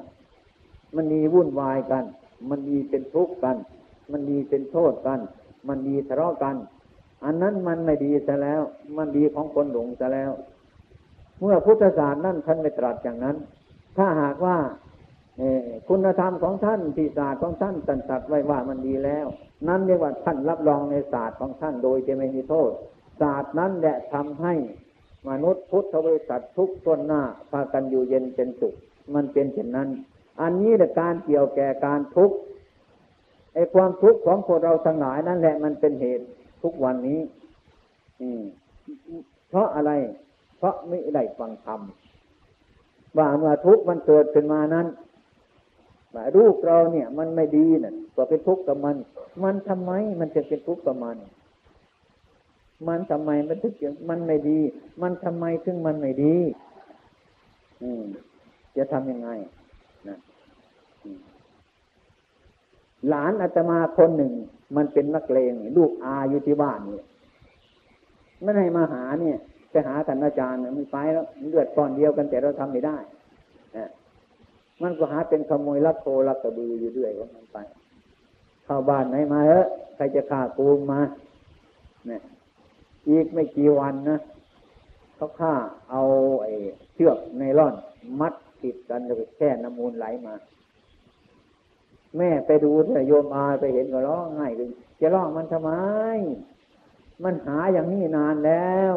[0.96, 2.04] มันมีวุ่นวายกัน
[2.50, 3.58] มันมีเป็นทุกข์กัน
[4.12, 5.20] มันมีเป็นโทษกัน
[5.67, 6.56] มันมีทะเลาะกัน
[7.26, 8.62] อันนั้นมันไม่ดีซะแล้ว
[8.98, 10.32] มันดีของคนหลงซะแล้ว
[11.39, 13.36] เมื่อพุทธศาสนานั่นท่านไม่ตรัสอย่างนั้น
[13.98, 14.58] ถ้าหากว่า
[15.89, 19.28] คุณธรรมของท่านที่ศาสตร์ของท่านตันตัดไว้ว่ามันดีแล้ว
[19.67, 22.72] นั่นเรียกว่าท่านรับรองในศาสตร์ของท่านโดยจะไม่มีโทษ
[23.22, 24.54] ศาสตร์นั้นแหละทำให้
[25.30, 28.76] มนุษย์พุทธบริษัททุกต้นหน้าพากันอยู่เย็นเป็นสุข
[29.15, 29.89] มันเป็นเช่นนั้น
[30.41, 32.36] อันนี้แหละการเกี่ยวแก่การทุกข์
[33.54, 36.26] ไอ้ความทุกข์ของพวกเราทั้งหลายนั่นแหละมันเป็นเหตุ
[36.63, 37.20] ทุกวันนี้
[38.22, 38.41] อืม
[39.50, 39.91] เพราะอะไร
[40.58, 41.82] เพราะไม่ได้ฟังธรรม
[43.17, 44.88] ว่าเมื่อทุกข์มันเกิดขึ้นมานั้น
[46.15, 48.96] ว่ารูปเราเนี่ย มันไม่ดีน่ะก็เป็นทุกข์กับมัน
[49.43, 51.17] มันทำไมมันจะเป็นทุกข์กับมัน
[52.88, 54.60] มันทำไมมันถึงมันไม่ดี
[55.02, 56.36] มันทำไมถึงมันไม่ดี
[57.82, 58.04] อืม
[58.78, 59.30] จะทำยังไง
[60.08, 60.17] นะ
[63.10, 64.34] หลานอาตมาคนหนึ่ง
[64.76, 67.06] มันเป็นนักเลงลูกอาอยู่ที่บ้านเนี่ย
[68.41, 69.38] ไม่ให้มาหาเนี่ย
[69.70, 72.98] ไปหาท่านอาจารย์มันไปแล้วเลือดก้อนเดียวกันแต่เราทำไม่ได้
[74.82, 77.58] มันก็หาเป็นขโมยลักโคลักกระบืออยู่ด้วยว่ามันไป
[78.66, 81.00] เข้าบ้านไหนมาเออใครจะฆ่ากูมา
[82.08, 82.22] เนี่ย
[83.10, 84.20] อีกไม่กี่วันนะ
[85.16, 85.54] เขาฆ่า
[85.90, 86.02] เอา
[86.44, 86.54] ไอ้
[86.94, 87.76] เชือกในร่อน
[88.20, 90.34] มัดติดกันแล้วแค่น้ำมูลไหลมา
[92.18, 95.72] แม่ไปดูเถอะโยมอาไปเห็นก็ร้องไห้เลยจะร้องมันทำไม
[97.24, 98.96] มันหาอย่างนี้นานแล้ว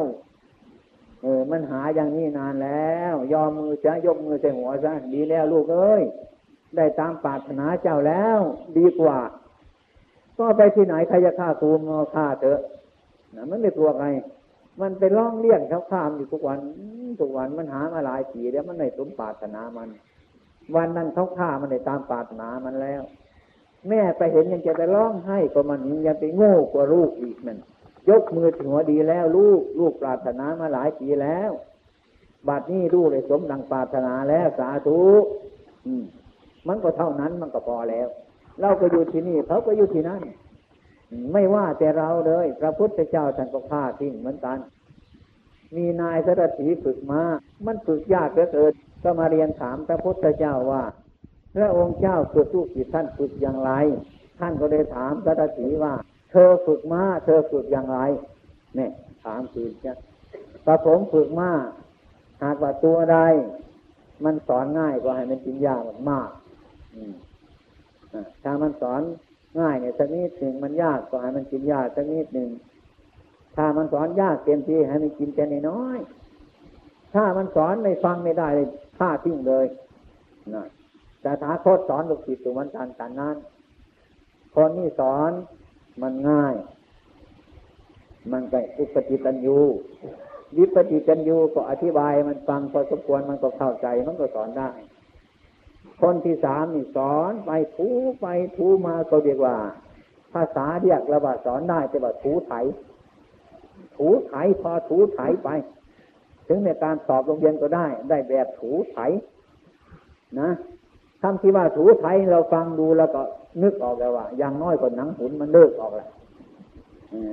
[1.23, 6.03] เออ มันหาอย่างนี้นานแล้ว ยอมมือจะยกมือใส่หัวซะดีแล้วลูกเอ้ย
[6.77, 8.41] ได้ตามปรารถนาเจ้าแล้ว
[8.79, 9.19] ดีกว่า
[10.39, 12.61] ก็ไปที่ไหนใครจะฆ่าคูมาฆ่าเถอะ
[13.35, 14.07] นะมันไม่ตัวใคร
[14.81, 16.59] มันไปร้องเรียกเขาข้ามอยู่ทุกวัน
[17.21, 19.89] ทุกวันมันหามาหลายปีแล้วมันไม่สมปรารถนามัน
[20.75, 23.03] วันนั้นเขาฆ่ามันได้ตามปรารถนามันแล้ว
[23.89, 27.59] แม่ไปเห็นยังจะไปร้องให้ก็มันยังไปโง่กว่าลูกอีกนั่น
[28.09, 31.51] ยกมือถึงหัวดีแล้วลูกลูกปรารถนามาหลายปีแล้ว
[32.49, 35.01] บัดนี้ลูกเลยสมดังปรารถนาแล้วสาธุ
[36.69, 38.09] มันก็เท่านั้นมันก็พอแล้ว
[38.61, 40.23] เราก็อยู่ที่นี่เขาก็อยู่ที่นั่น
[41.33, 44.59] ไม่ว่าแต่เราเลย พระพุทธเจ้าท่านก็ฆ่าทิ้งเหมือนกัน
[45.77, 47.23] มีนายสรถีฝึกมา
[47.67, 50.83] มันฝึกยากเหลือเกินก็มาเรียนถามพระพุทธเจ้าว่า
[51.57, 53.71] พระองค์เจ้าฝึกลูกศิษย์ท่านฝึกอย่างไร
[54.39, 55.93] ท่านก็เลยถามสรถีว่า
[56.31, 57.99] เธอฝึกมาเธอฝึกอย่างไร
[58.77, 58.91] เนี่ย
[59.25, 59.93] ถามคือจะ
[60.65, 61.51] พระผมฝึกมา
[62.43, 63.19] หากว่าตัวใด
[64.25, 66.31] มันสอนง่ายก็ให้มันกินยากมาก
[68.43, 69.03] ถ้ามันสอน
[69.61, 72.51] ง่ายเนี่ยสักนิดหนึ่งมันยากก็ให้มันกินยากสักนิดหนึ่ง
[73.57, 75.99] ถ้ามันสอนยากเต็มที่ให้มันกินแค่น้อย
[77.15, 79.67] ถ้ามันสอนไม่ฟังไม่ได้เลยฆ่าทิ้งเลย
[80.55, 80.67] นะ
[81.23, 83.37] แต่ถ้าโคตสอนลูกศิษย์ตัวมันการการนั้น
[84.55, 85.31] คนนี้สอน
[86.03, 86.55] มันง่าย
[88.33, 89.59] มันก็อุปติตันยู
[90.57, 94.71] วิปติจันยูก็อธิบายมันฟังพอสมควรมันก็เข้าใจมันก็สอนได้
[96.01, 97.89] คนที่สามนี่สอนไปถู
[98.21, 99.57] ไปถูมาก็เรียกว่า
[100.33, 102.53] ภาษาเรียกระบาสอนได้แต่ว่าถูไถ
[103.97, 105.49] ถูไถพอถูไถไป
[106.49, 108.99] ถึงในการสอบโรงเรียนก็ได้ ได้แบบถูไถ
[110.41, 110.51] นะ
[111.23, 113.23] คำที่ว่าถูไทยเราฟังดูแล้วก็
[113.63, 116.11] นึกออกแล้วว่าอย่างน้อยกว่าหนังหุ่นมันเลิกออกแล้ว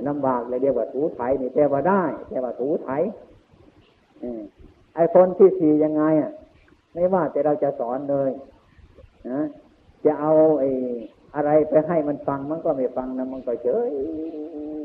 [0.08, 3.02] ลำบากเลยเรียกว่าถูไทยนี่แต่ว่าได้แต่ว่าถูไทย
[4.94, 6.32] ไอ้คนที่สี่ยังไงอะ
[6.94, 8.30] ไม่ว่าแต่เราจะสอนเลย
[9.30, 9.40] นะ
[10.04, 10.70] จะเอาไอ้
[11.34, 13.90] อะไรไปให้มันฟังมันก็ไม่ฟังนะมันก็เฉย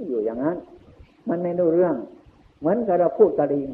[0.08, 0.58] อยู่อย่างนั้น
[1.30, 1.96] มันไม่รู้เรื่อง
[2.60, 3.70] เหมือนกับเราพูดกะลิง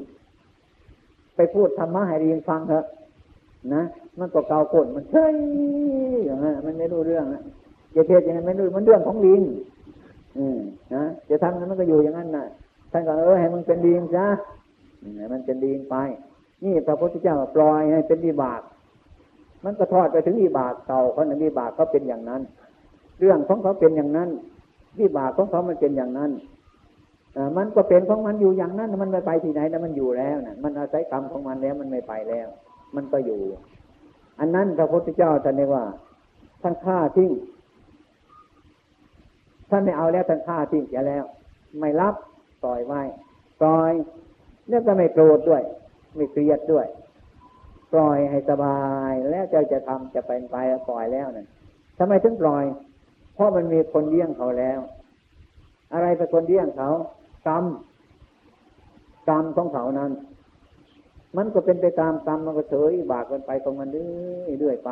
[1.35, 2.85] ไปพูดธรรมะให้ลิงฟังเถอะ
[3.73, 3.83] นะ
[4.19, 5.35] มันก็เกาโกนมันเฉย
[6.25, 7.43] อย่างนั้นมันไม่รู้เรื่องนะ
[7.95, 9.41] จะเทศยังไงไม่รู้มันเรื่องของลิง
[10.37, 10.59] อืม
[10.95, 12.45] นะจะทำนั้นมันก็อยู่อย่างนั้นนะ
[12.91, 14.25] ท่านก็เออให้มันเป็นลิงซะ
[15.17, 15.95] ให้มันเป็นลิงไป
[16.63, 18.61] นี่พระพุทธเจ้าปล่อยให้เป็นวิบาก
[19.63, 22.41] มันก็ทอดไปถึงวิบากเก่าเขาในวิบากก็เป็นอย่างนั้น
[23.19, 24.29] เรื่องของเขาเป็นอย่างนั้น
[24.99, 26.31] วิบากของเขามันเป็นอย่างนั้น
[27.57, 32.47] มันก็เป็นของมันอยู่อย่างนั้น มันไม่ไปที่ไหนแต่มันอยู่แล้วนะมันอาศัยกรรมของมันแล้วมันไม่ไปแล้ว
[32.95, 33.41] มันก็อยู่
[34.39, 35.85] อันนั้นพระพุทธเจ้าท่านเรียกว่า
[36.61, 37.31] ท่านฆ่าทิ้ง
[39.69, 41.23] ท่านไม่เอาแล้วท่านฆ่าทิ้งเสียแล้ว
[41.79, 42.15] ไม่รับ
[42.63, 43.01] ปล่อยไว้
[43.61, 43.91] ปล่อย
[44.69, 45.63] แล้วก็ไม่โกรธด้วย
[46.15, 46.87] ไม่เครียดด้วย
[47.93, 50.55] ปล่อยให้สบายแล้วจ้าจะทำจะเป็นไป
[50.89, 51.47] ปล่อยแล้วนั่น
[51.97, 52.65] ทำไมถึงปล่อย
[53.33, 54.79] เพราะมันมีคนเลี้ยงเขาแล้ว
[55.93, 56.89] อะไรเป็นคนเลี้ยงเขา
[57.47, 57.65] กรรม
[59.29, 60.11] กรรมของเขานั้น
[61.37, 64.89] มันก็เป็นไปตามกรรมมันก็เฉยบากกันไปของมันเรื่อยไป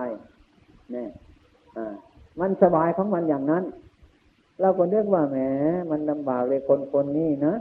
[0.91, 1.09] เนี่ย
[2.39, 3.63] มันสบายของมันอย่างนั้น
[4.61, 5.37] เราก็เรียกว่าแหม
[5.91, 7.53] มันลำบากเลยคนคนนี้นะ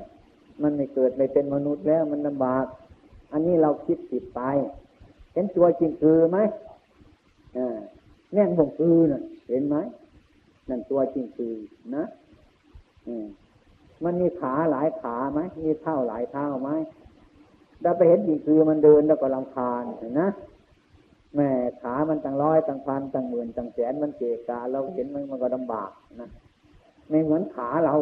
[0.63, 2.65] มันไม่เกิดไม่เป็นมนุษย์แล้วมันลำบาก
[3.33, 4.41] อันนี้เราคิดผิดไป
[5.33, 6.39] เห็นตัวจริงคือไหม
[8.33, 9.77] แน่งบ่งคือนะเห็นไหม
[10.69, 11.55] นั่นตัวจริงคือ
[11.95, 12.05] นะ
[13.07, 13.09] อ
[14.05, 16.71] มันมีขาหลายขาไหมมีเท่าหลายเท่าไหม
[17.83, 19.85] เราไปเห็นจริงคือมันเดินแล้วก็ลำคาญ
[20.21, 20.29] นะ
[21.35, 21.51] แม่
[21.83, 26.29] ขามันตั้งร้อยตั้งพันตั้งหมื่นตั้งแสนมันเกะกาเราเห็นมันมันก็ลำบากนะ
[27.09, 27.95] ไม่เหมือนขาเรา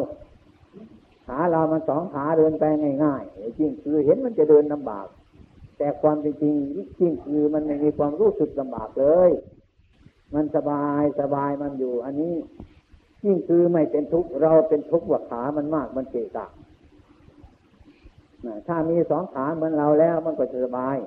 [1.25, 2.63] ขาเรามันสองขาเดินไป
[3.03, 5.07] ง่ายๆจริงคือเห็นมันจะเดินลำบาก
[5.77, 6.43] แต่ความจริงจ
[7.01, 9.31] ริงคือมันไม่มีความรู้สึกลำบากเลย
[10.33, 12.35] มันสบายสบายมันอยู่ อันนี้
[13.25, 16.47] ยิ่งคือไม่เป็นทุกข์เราเป็นทุกข์ว่าขามันมากมันเกะกะ
[18.67, 20.97] ถ้ามีสองขาเหมือนเราแล้วมันก็จะสบาย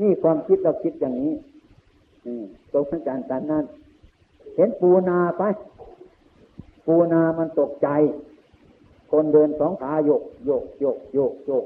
[0.00, 1.32] นี่ความคิดเราคิดอย่างนี้
[2.72, 3.64] ตกทั้งการกันนั่น
[4.56, 5.42] เห็นปูนาไป
[6.86, 7.88] ปูนามันตกใจ
[9.10, 11.64] คนเดินสองขาโยกโยกโยกโยกโยก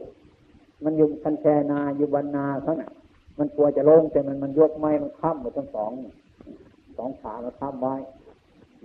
[0.84, 2.92] มันอยู่คันแชนาอยู่บรรนาเขาน่ะ
[3.38, 5.90] มันกลัวจะลงแต่มันมันยกไม้มันค้ำหมดทั้งสอง
[6.96, 7.94] สองขามันค้ำไว้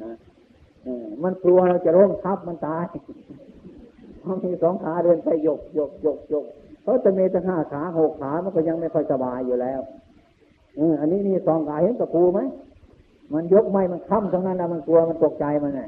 [0.03, 0.11] นะ
[1.23, 2.83] มันกลัวเราจะร่มทับมันตาย
[4.23, 6.45] เพราะมีสองขาเดินไปยกยกยกยก
[6.83, 9.81] เขาจะมีตั้งห้าขาหกขามันก็ยังไม่ค่อยสบายอยู่แล้ว
[10.77, 12.39] ออันนี้มีสองขาเห็นตะปูไหม
[13.33, 15.81] มันยกไม่มันค้ำทั้งนั้นแล้วมันกลัวมันตกใจมันไง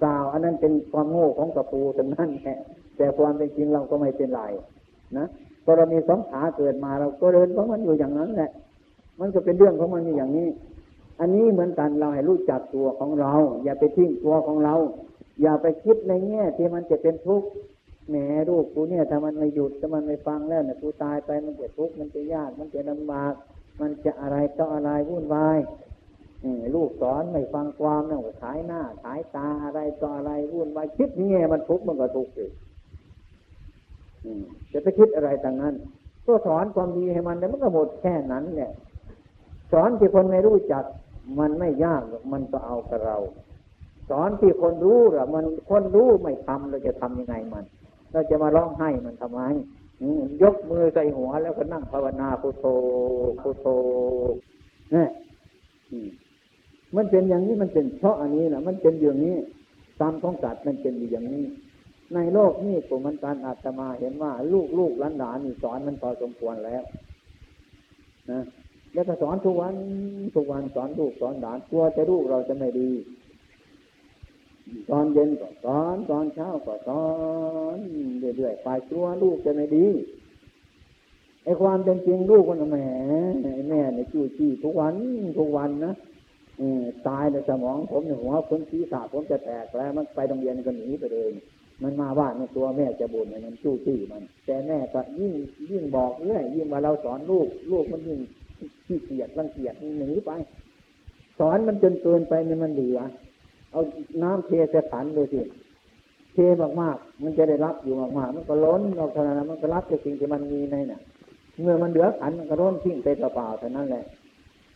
[0.00, 2.58] เปล่าอันนั้นเป็นความโง่ของตะปูทั้งนั้นแหละ
[2.96, 4.42] แต่ความเป็นจริงเราก็ไม่เป็นไร
[5.16, 5.26] นะ
[5.64, 8.50] พอเรามีสองขาเกิดมาเราก็เดินเพราะมันอยู่อย่างนั้นแหละ
[9.20, 10.48] มันก็เป็นเรื่องของมันอย่างนี้
[11.20, 13.32] อันนี้เหมือนกันเราให้รู้จักตัวของเรา
[13.64, 14.74] อย่าไปทิ้งตัวของเรา
[15.42, 17.48] อย่าไปคิดในแง่ที่มันจะเป็นทุกข์
[18.08, 18.16] แหม
[18.48, 23.34] ลูกกูเนี่ยถ้ามันไม่หยุดถ้ามันไม่ฟังแล้วเนี่ยกูตายไปมันจะทุกข์มันจะยากมันจะลำบาก
[23.80, 25.58] มันจะอะไรต่ออะไรวุ่นวาย
[26.74, 32.52] ลูกสอนไม่ฟังความเนี่ยขายหน้าขายตาอะไรต่ออะไรวุ่นวายคิดนี่มันทุกข์มันก็ทุกข์อีก
[34.72, 35.74] จะไปคิดอะไรต่างนั้น
[36.26, 38.72] ก็สอนความดีให้มันแล้วมันก็หมดแค่นั้นเนี่ย
[39.72, 40.84] สอนที่คนไม่รู้จัก
[41.38, 43.16] มันไม่ยากมันก็เอากับเรา
[44.10, 47.64] สอนที่คนรู้อะมันคนรู้ไม่ทำเราจะทํำยังไงมัน
[48.12, 49.40] เราจะมาร้องไห้มันทำไม
[50.42, 52.64] ยกมือใส่หัวแล้วก็นั่งภาวนาพุทโธ
[53.42, 53.66] พุทโธ
[54.92, 55.08] เนี่ย
[56.96, 59.36] มันเป็นอย่างนี้มันเป็นเพราะอันนี้นะมันเป็นอย่างนี้
[60.00, 61.44] ตามของสัตว์มันเป็นอย่างนี้
[62.14, 66.82] ในโลกนี้ผมมันการอาตมาเห็นว่า ลูกลูกหลานหลานนี่สอนมันพอสมควรแล้ว
[68.30, 68.40] นะ
[68.94, 69.74] แล้วก็สอนทุกวัน
[70.34, 72.90] ทุกวันสอนลูกสอนหลานกลัวจะลูกเราจะไม่ดี
[74.90, 77.04] ตอนเย็นก็สอน ตอนเช้าก็สอ
[77.76, 77.78] น
[78.36, 79.86] เรื่อยๆไปกลัวลูกจะไม่ดี
[81.44, 82.78] ไอ้ความเป็นจริงลูกมันแหม
[83.68, 84.94] แม่เนี่ยจู้จี้ทุกวัน
[85.38, 85.94] ทุกวันนะ
[87.08, 91.30] ตายในสมองผมในหัวผมศีรษะผมจะแตกแล้ว มันไปโรงเรียนก็หนีไปเลย
[91.82, 95.32] มันมาว่าในตัวแม่จะบ่นมันจู้จี้มัน แต่แม่ก็ยิ่ง
[95.70, 98.18] ยิ่งบอกเรื่อยยิ่งว่าเราสอนลูก ลูกมันยิ่ง
[98.86, 100.30] ขี้เกียจรังเกียจหนีไป
[101.38, 102.98] สอนมันจนเกินไปเนี่ยมันเหลือ
[103.76, 103.86] เอา
[104.22, 105.40] น้ำเทใส่ขันเลยสิ
[106.32, 106.38] เท
[106.80, 111.00] มากๆมันจะได้รับอยู่มากๆมันก็ล้นออกเท่านั้นมันก็รับจากสิ่งที่มันมีในน่ะ
[111.62, 114.04] เมื่อมันเหลือขันมันก็ล้นทิ้งไปเปล่าๆเท่านั้นแหละ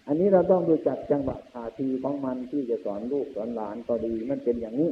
[0.07, 4.91] อันนี้เราต้องดูจักจังหวะท่าทีของมันที่จะสอนลูกสอนหลานก็ดีมันเป็นอย่างนี้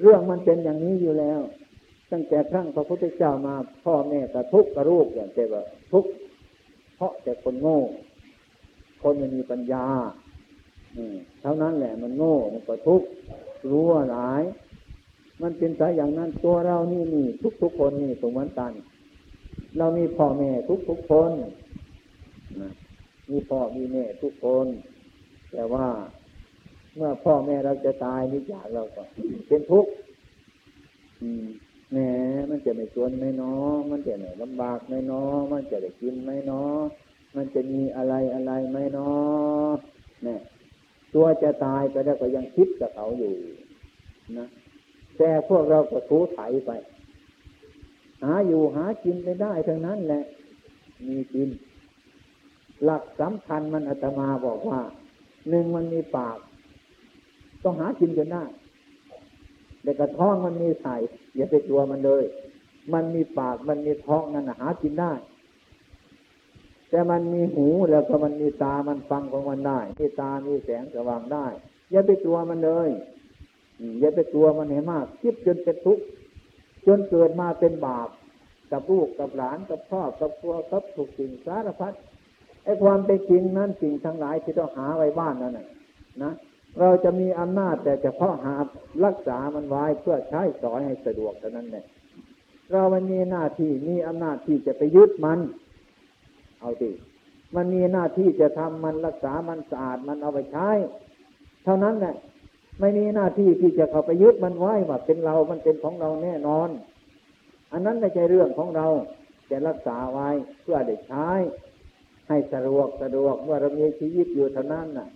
[0.00, 1.40] เรื่องมันเป็นอย่างนี้อยู่แล้ว
[2.12, 6.04] ตั้งแต่ครั้งพระพุทธเจ้ามาพ่อแม่กระทุกกระรูปอย่างเจ่ว่าทุก
[6.96, 7.78] เพราะแต่คนโง่
[9.02, 9.84] คนไม่มีปัญญา
[11.40, 13.08] เท่านั้นแหละมันโง่มันก็ทุกข์
[13.70, 14.42] รู้ว่าหลาย
[15.42, 18.72] มันเป็นสายอย่างนั้นตัวเรานี่นี่ทุกทุกคนนี่สมวันตัน
[19.78, 21.32] เรามีพ่อแม่ทุกทุกคน
[23.30, 24.66] มีพ่อมีแม่ทุกคน
[25.52, 25.86] แต่ว่า
[26.96, 29.02] เมื่อพ่อแม่เราจะตายนี่จากเราก็
[29.48, 29.90] เป็นทุกข์
[31.92, 31.98] แหม
[32.50, 33.54] มันจะไม่ชวนไม่น้อ
[33.90, 36.64] มันจะไม่ลำบากไม่น้อมันจะได้กินไม่น้อ
[37.36, 39.12] มันจะมีอะไรอะไรไม่น้อ
[40.24, 40.40] เนี่ย
[41.14, 43.32] ตัวจะตายไปแล้วก็ยังคิดกับเขาอยู่
[44.38, 44.48] นะ
[45.18, 46.70] แต่พวกเราก็ทูไถไป
[48.22, 50.24] หาอยู่หากินไปได้ทั้งนั้นแหละ
[51.06, 51.48] มีกิน
[52.84, 54.80] หลักสำคัญมันอาตมาบอกว่า
[55.48, 56.38] หนึ่งมันมีปาก
[57.64, 58.44] ต้องหากินจนได้
[59.82, 60.96] แต่กระท้องมันมีใส่
[61.36, 62.24] อย่าไปกลัวมันเลย
[62.92, 65.12] มันมีปากมันมีท้องนั่นหากินได้
[66.90, 71.46] แต่มันมีหูแล้วก็มันมีตามันฟังของมันได้มีตามีแสงสว่างได้
[71.90, 72.88] อย่าไปกลัวมันเลย
[74.00, 76.04] อย่าไปกลัวมันเห็นมาก คิดจนเป็นทุกข์
[76.86, 78.08] จนเกิดมาเป็นบาป
[78.72, 81.92] กับลูกกับหลานกับพ่อกับครัวกับถูกสิ่งสารพัด
[82.64, 85.58] ไอ้ความเป็นจริงนั้นสิ่งทั้งหลายที่ต้องหาไว้บ้านนั่น
[86.22, 86.34] นะ
[86.80, 88.56] เราจะมีอำนาจแต่เฉพาะหา
[89.04, 91.84] รักษามันไว้เพื่อใช้สอยให้สะดวกเท่านั้นแหละ
[92.70, 95.38] เรามันมีหน้าที่มีอำนาจที่จะไปยึดมัน
[96.60, 96.90] เอาดิ
[97.56, 100.68] มันมีหน้าที่จะทำมันรักษามันสะอาดมันเอาไปใช้
[101.64, 102.14] เท่านั้นแหละ
[102.80, 106.68] ไม่มีหน้าที่ที่จะเข้าไปยึดมันไว้ว่าเป็นเรา มันเป็นของเราแน่นอน
[107.72, 108.86] อันนั้นไม่ใช่เรื่องของเรา
[109.50, 110.28] จะรักษาไว้
[110.62, 111.28] เพื่อได้ใช้
[112.28, 115.08] ให้สะดวกสะดวกเมื่อเรามีชีวิตอยู่เท่านั้นน่ะ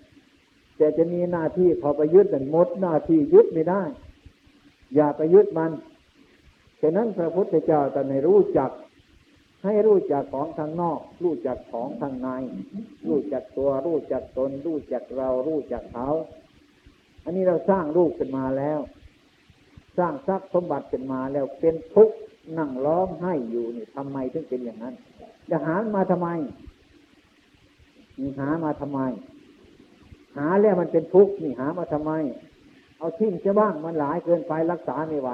[0.77, 3.83] แต่จะมีหน้าที่พอไปยึดแต่หมดหน้าที่ยึดไม่ได้
[4.95, 5.73] อย่าไปยึดมัน
[6.81, 8.71] ฉะนั้นพระพุทธเจ้าแต่ในรู้จัก
[9.65, 12.29] ให้รู้จักของทางนอก รู้จักของทางใน
[13.09, 16.09] รู้จักตัว รู้จักตน รู้จักเรา รู้จักเขา
[17.25, 18.81] อันนี้เราสร้างรูปขึ้นมาแล้ว
[19.99, 22.17] สร้างทรัพย์สมบัติขึ้นมาแล้วเป็นทุกข์
[22.59, 24.95] นั่งร้องไห้อยู่นี่ทำไมถึงเป็นอย่างนั้น
[25.51, 26.29] จะหามาทำไม
[28.19, 29.01] มีหามาทำไม
[30.37, 32.13] หาแล้วมันเป็นทุกข์นี่หามาทำไม
[32.99, 35.31] เอาทิ้งจะบ้างมันหลายเกินไปรักษาไม่ไหว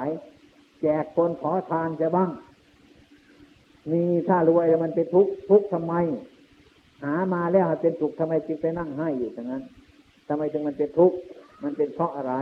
[0.81, 2.29] แจกคนขอทานจะบ้าง
[3.91, 5.93] มีถ้ารวยมันเป็นทุกข์ทุกข์ทำไม
[7.03, 9.63] หามาแล้วเป็นทุกข์ทำไมจึงไปนั่งให้อยู่อย่างนั้น
[10.27, 11.17] ทำไมจึงมันเป็นทุกข์
[11.63, 12.33] มันเป็นเพราะอะไร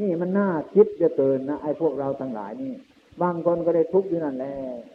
[0.00, 2.72] นี่มันน่าคิดจะเกินนะไอ้พวกเราทั้งหลายนี่
[3.22, 4.54] บางคนก็ได้ทุกข์อยู่นั่นแหละ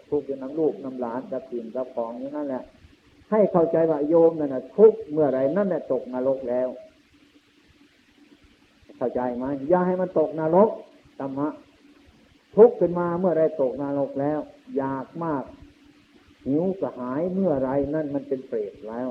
[0.10, 2.64] ทุกข์อยู่น้ำลูกน้ำหลานกับสิ่งกับของอยู่นั่นแหละ
[3.32, 6.70] ให้เข้าใจว่าโยมนั่นนะทุกข์เมื่อไรนั่นแหละตกนรกแล้ว
[8.98, 10.70] เข้าใจไหมอย่าให้มันตกนรก
[11.20, 11.48] ธรรมะ
[12.56, 14.40] ทุกข์ขึ้นมาเมื่อไรตกนรกแล้ว
[14.78, 15.44] อยากมาก
[16.46, 19.10] หิวกระหายเมื่อไรนั่นมันเป็นเปรตแล้ว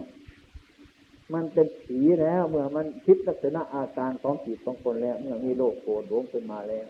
[1.34, 6.86] มันเป็นผีแล้ว เมื่อมันคิดลักษณะอาการของจิตของคนแล้ว เมื่อมีโลกโกรธหลงขึ้นมาแล้ว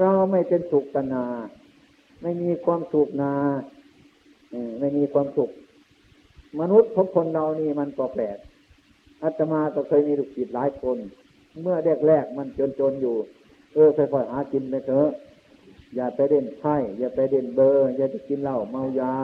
[0.00, 1.24] เราไม่เป็นสุขตนา
[2.22, 3.34] ไม่มีความสุขนา
[4.80, 5.50] ไม่มีความสุข
[6.60, 8.38] มนุษย์ทุกคนเรานี่มันก็แปลก
[9.22, 10.98] อาตมาก็เคยมีลูกศิษย์หลายคน
[11.62, 11.76] เมื่อ
[12.06, 12.46] แรกๆมัน
[12.80, 13.16] จนๆอยู่
[13.74, 15.08] เออค่อยๆหากินไปเถอะ
[15.94, 19.14] อย่าไปเด่นไพ่อย่าไปเด่นเบอร์ อย่าไปกินเหล้าเมายา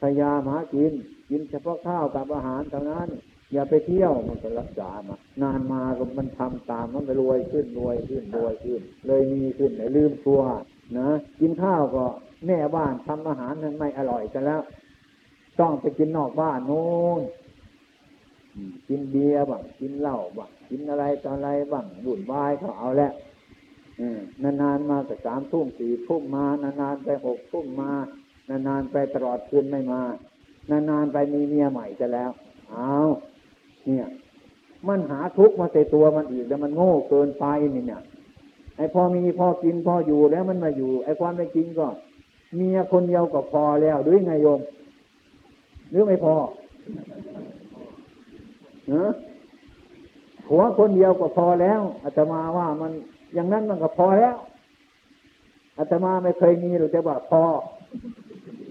[0.00, 0.92] พยายามหากิน
[1.30, 3.08] กินเฉพาะข้าวกับอาหารเท่านั้น
[3.52, 10.42] อย่าไปเที่ยวมันก็รักษามานานมาก็มันทำตามมันไปรวยขึ้นรวยขึ้นรวยขึ้น เลยมีขึ้นไหนลืมตัว
[10.98, 11.08] นะ
[11.40, 12.04] กินข้าวก็
[12.46, 14.60] แม่บ้านทำอาหารนั้นไม่อร่อยกันแล้ว
[15.60, 16.84] ต้องไปกินนอกบ้านโน้
[17.18, 17.20] น
[18.88, 23.12] กินเบียร์บ้างกินเหล้าบ้างกินอะไรต่ออะไรบ้างบุ่นวายเขาเอาแล้ว
[24.42, 27.90] นานๆมาแต่สามทุ่มสี่ทุ่มมานานๆไปหกทุ่มมา
[28.48, 30.02] นานๆไปตลอดคืนไม่มา
[30.70, 32.30] นานๆไปมีเมียใหม่จะแล้ว
[32.70, 32.94] เอา
[33.86, 34.06] เนี่ย
[34.88, 38.02] มันหาทุกข์มาใส่ตัวมันอีกแล้วมันโง่เกินไปนี่เนี่ย
[38.76, 41.86] ไอ้พอมีพอกินพออยู่แล้วมันมาอยู่ ไอ้ความเป็นจริงก็
[42.56, 44.60] เมียคนเดียวก็พอแล้วด้วยไงโยม
[45.90, 46.34] หรือไม่พอ
[48.88, 49.10] เนอะ
[50.50, 52.92] หัวคนเดียวก็พอแล้วอาตมาว่ามัน
[53.34, 54.36] อย่างนั้นมันก็พอแล้ว
[55.78, 57.42] อาตมาไม่เคยมีหรือแต่ว่าพอ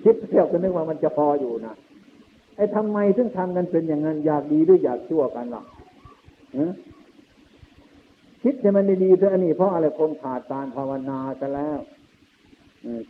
[0.04, 1.76] คิดเที่ยวก็นึกว่ามันจะพออยู่นะ
[2.56, 5.66] ไอ้ทำไมถึงทำกันเป็นอย่างนั้นอยากดีหรืออยากชั่วกันหรอก
[8.44, 11.80] คิดจะมันดีๆเถอะอันนี้เพราะอะไรคนขาดการภาวนาจะแล้ว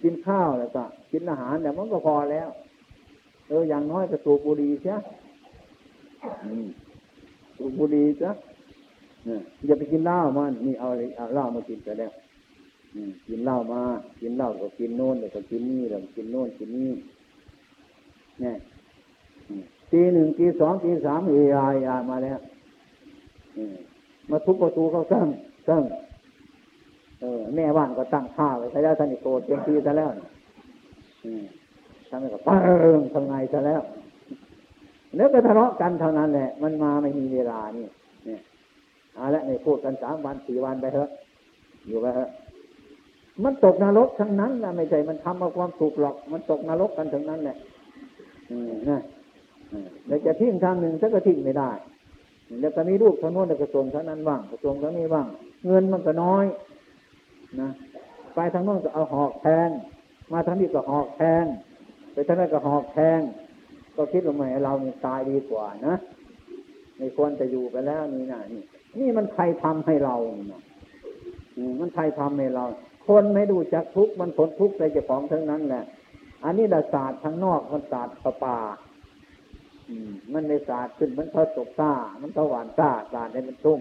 [0.02, 2.50] กินข้าวแล้วก็กินอาหารแต่มันก็พอแล้ว
[3.48, 4.96] เอออย่างน้อยก็สูบบุหรี่ใช่
[7.58, 8.32] สูบบุหรี่ซะ
[9.66, 12.12] อย่าไปกินเหล้ามันนี่เอาเอาเหล้ามากินไปแล้ว
[13.28, 13.82] กินเหล้ามา
[14.22, 16.92] กินเหล้าก็กินโน่นก็กินนี่แล้วกินโน่นกินนี่
[18.42, 18.56] เนี่ย
[19.92, 21.60] ตีหนึ่งตีสองตีสามเอไอ
[22.10, 22.40] มาแล้ว
[24.30, 30.12] มาทุบประตูเขาซ้ำซ้ำเออแม่บ้านก็ตั้งข้าไว้ซะแล้วท่านโกรธเต็มที่ซะแล้ว
[32.10, 32.56] ทำไมก็ปั
[32.98, 33.82] งทำไงซะแล้ว
[35.16, 37.86] เนื้อก็ทะเลาะกันเท่านั้นแหละ มันมาไม่มีเวลานี่
[38.26, 38.40] เนี่ย
[39.16, 41.10] เอาละในพูดกันสามวันสี่วันไปเถอะ
[41.88, 42.30] อยู่ไปเถอะ
[43.44, 47.58] มันตกนรกทั้งนั้นนะไม่ใช่มันทำมาความสุขหรอก มันตกนรกกันทั้งนั้นแหละ
[48.90, 49.00] นะ
[50.08, 51.72] เราจะทิ้งทางหนึ่งถ้าก็ทิ้งไม่ได้
[52.62, 55.28] แล้วก็มีลูกทางโน้นกระทรวงเท่านั้นบ้างกระทรวงเท่านี้บ้าง
[55.66, 56.46] เงินมันก็น้อย
[57.62, 57.70] นะ
[58.36, 59.70] ไปทางโน้นก็เอาหอกแทง
[60.32, 61.46] มาทางนี้ก็หอกแทง
[62.14, 63.20] ไปทางนั้นก็หอกแทง
[63.96, 65.96] ก็คิดว่าไม่เราเนี่ตายดีกว่านะ
[66.98, 68.64] ไม่ควรจะอยู่ไปแล้วนี่นะนี่
[69.00, 70.16] นี่มันใครทำให้เรา
[70.52, 70.62] นี่ย
[71.80, 72.66] มันใครทำให้เรา
[73.08, 75.86] คนไม่ดูจักทุกมันผลทุกข์ใจเจ้าของทั้งนั้นแหละ
[76.44, 78.60] อันนี้ดาศาสตร์ทางนอกมันศาสตร์ประปา
[80.34, 81.92] มันในศาสตร์ขึ้นมันเท่าตกซ่า
[82.22, 83.80] มันเท่าหวานซ่าศาสตร์ในมันตุ้ม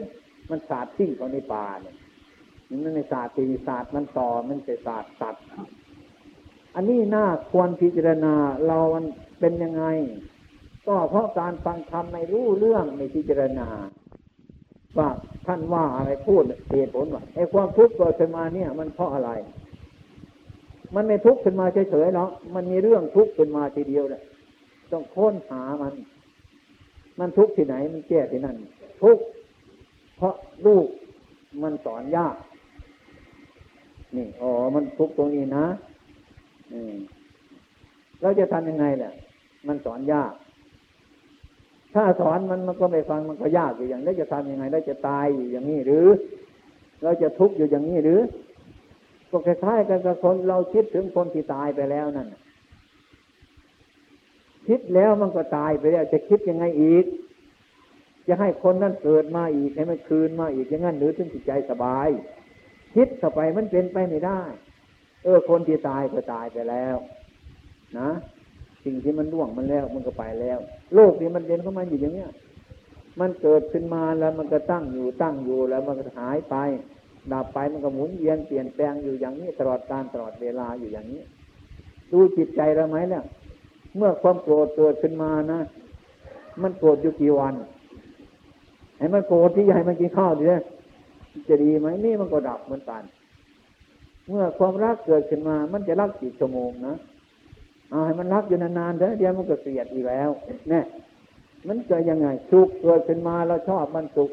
[0.51, 1.95] มันศาสตร์ทิ้งเขาในป่าเนี่ย
[2.69, 5.37] มันในศาสตร์ตีศาสตร์มันต่อมันเป็นศาสตร์ตัด
[6.75, 8.35] อันนี้น่าควรพิจารณา
[8.67, 9.05] เรามัน
[9.41, 9.85] เป็นยังไง
[10.87, 13.69] ก็เพราะการฟังธรรมไม่รู้เรื่องไม่พิจารณา
[14.99, 15.09] ว่า
[15.47, 19.30] ท่านว่าอะไรพูดเหตุผลว่าไอ้ความทุกข์เกิดขึ้นมาเนี่ย มันเพราะอะไร
[20.95, 24.22] มันไม่ทุกข์ขึ้นมาเฉยๆหรอกมันมีเรื่องทุกข์ขึ้นมาทีเดียวแหละ
[24.93, 25.95] ต้องค้นหามัน
[27.18, 28.57] มันทุกข์ที่ไหนมันแก้ที่นั่น
[29.03, 29.22] ทุกข์
[30.16, 30.34] เพราะ
[30.66, 30.86] ลูก
[31.62, 32.36] มันสอนยาก
[34.16, 35.66] นี่อ๋อมันทุกข์ตรงนี้นะ
[36.72, 36.95] อืม
[38.20, 39.12] เราจะทำยังไงแหละ
[39.68, 40.32] มันสอนยาก
[41.95, 46.07] ถ้าสอนมันมันก็ไม่ฟังมันก็ยากอยู่อย่างนี้จะทำยังไงได้จะตายอยู่อย่างนี้หรือ
[47.03, 48.20] เราจะทุกข์อยู่อย่างนี้หรือ
[49.30, 52.28] ก็คล้ายๆกันกับคนเราคิดถึงคนที่ตายไปแล้วนั่น
[54.68, 57.05] คิดแล้วมันก็ตายไปแล้ว จะคิดยังไงอีก
[58.28, 62.09] จะให้คนนั้นเกิดมาอีกให้มันคืนมาอีกอย่างนั้นหรือถึงจิตใจสบาย
[62.95, 64.40] คิดเข้าไปมันเป็นไปไม่ได้
[65.24, 66.97] เออคนที่ตายก็ตายไปแล้ว
[67.99, 68.11] นะ
[68.85, 70.59] สิ่งที่มันล่วงมันแล้วมันก็ไปแล้ว
[70.95, 72.30] โลกนี้มันเด่นเข้ามาอยู่อย่างเนี้ย
[73.20, 76.57] มันเกิดขึ้นมาแล้วมันก็ตั้งอยู่ตั้งอยู่แล้วมันก็หายไป
[77.33, 81.22] ดับไปมันก็หมุนเวียนเปลี่ยนแปลงอยู่อย่างนี้ ตลอดการตลอดเวลาอยู่อย่างนี้
[82.12, 83.24] ดูจิตใจเราไหมเนี่ย
[83.97, 85.61] เมื่อความโกรธเกิดขึ้นมานะ
[86.62, 87.55] มันโกรธอยู่กี่วัน
[88.99, 90.62] ให้มันโกรธที่ใหญ่มันกินข้าวดีเลย
[91.49, 93.03] จะดีไหมนี่มันก็ดับเหมือนกัน
[94.28, 96.95] เมื่อความรักเกิดขึ้นมา มันจะรักกี่ชั่วโมงนะ
[97.93, 100.30] เอาให้มันรักอยู่นานๆเถอะเดี๋ยวมันก็เสียดอีกแล้ว
[100.70, 100.84] เนี่ย
[101.68, 104.30] มันเกิดยังไงสุขเกิดขึ้นมาเราชอบมันสุข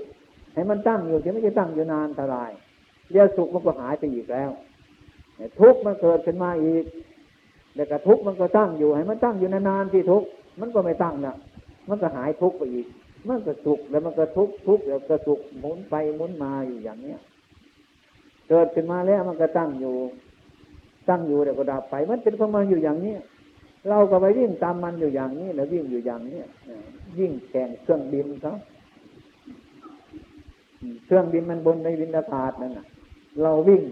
[0.54, 2.38] ให้มันตั้งอยู่ที่ไม่จะตั้งอยู่นานเท่าไร
[3.12, 4.50] เดี๋ยวสุขมันก็หายไปอีกแล้ว
[5.60, 6.84] ทุกข์มันเกิดขึ้นมาอีก
[7.76, 10.28] แต่กระทุกมันก็ตั้งอยู่ให้มันตั้งอยู่นานๆที่ทุกข์
[10.60, 11.36] มันก็ไม่ตั้งนะ
[11.90, 12.88] มันก็หายทุกข์ไปอีก
[13.28, 17.20] มันก็สุขแล้วมันก็ทุกข์ทุกข์แล้วก็สุขหมุนไปหมุนมาอยู่อย่างเนี้ย
[18.50, 19.96] เกิดขึ้นมาแล้วมันก็ตั้งอยู่
[21.10, 23.20] ตั้งอยู่แล้วก็ดับไป มันเป็นของมันอยู่อย่างเนี้ย
[23.88, 26.48] เราก็ไปวิ่งตามมันอยู่อย่างนี้แล้ววิ่งอยู่อย่างเนี้ย
[27.20, 28.56] ยิ่งแข่งเครื่องบินเขา
[31.06, 32.86] เครื่องบินมันบนในวินอากาศนั่นน่ะ
[33.42, 33.84] เราวิ่ง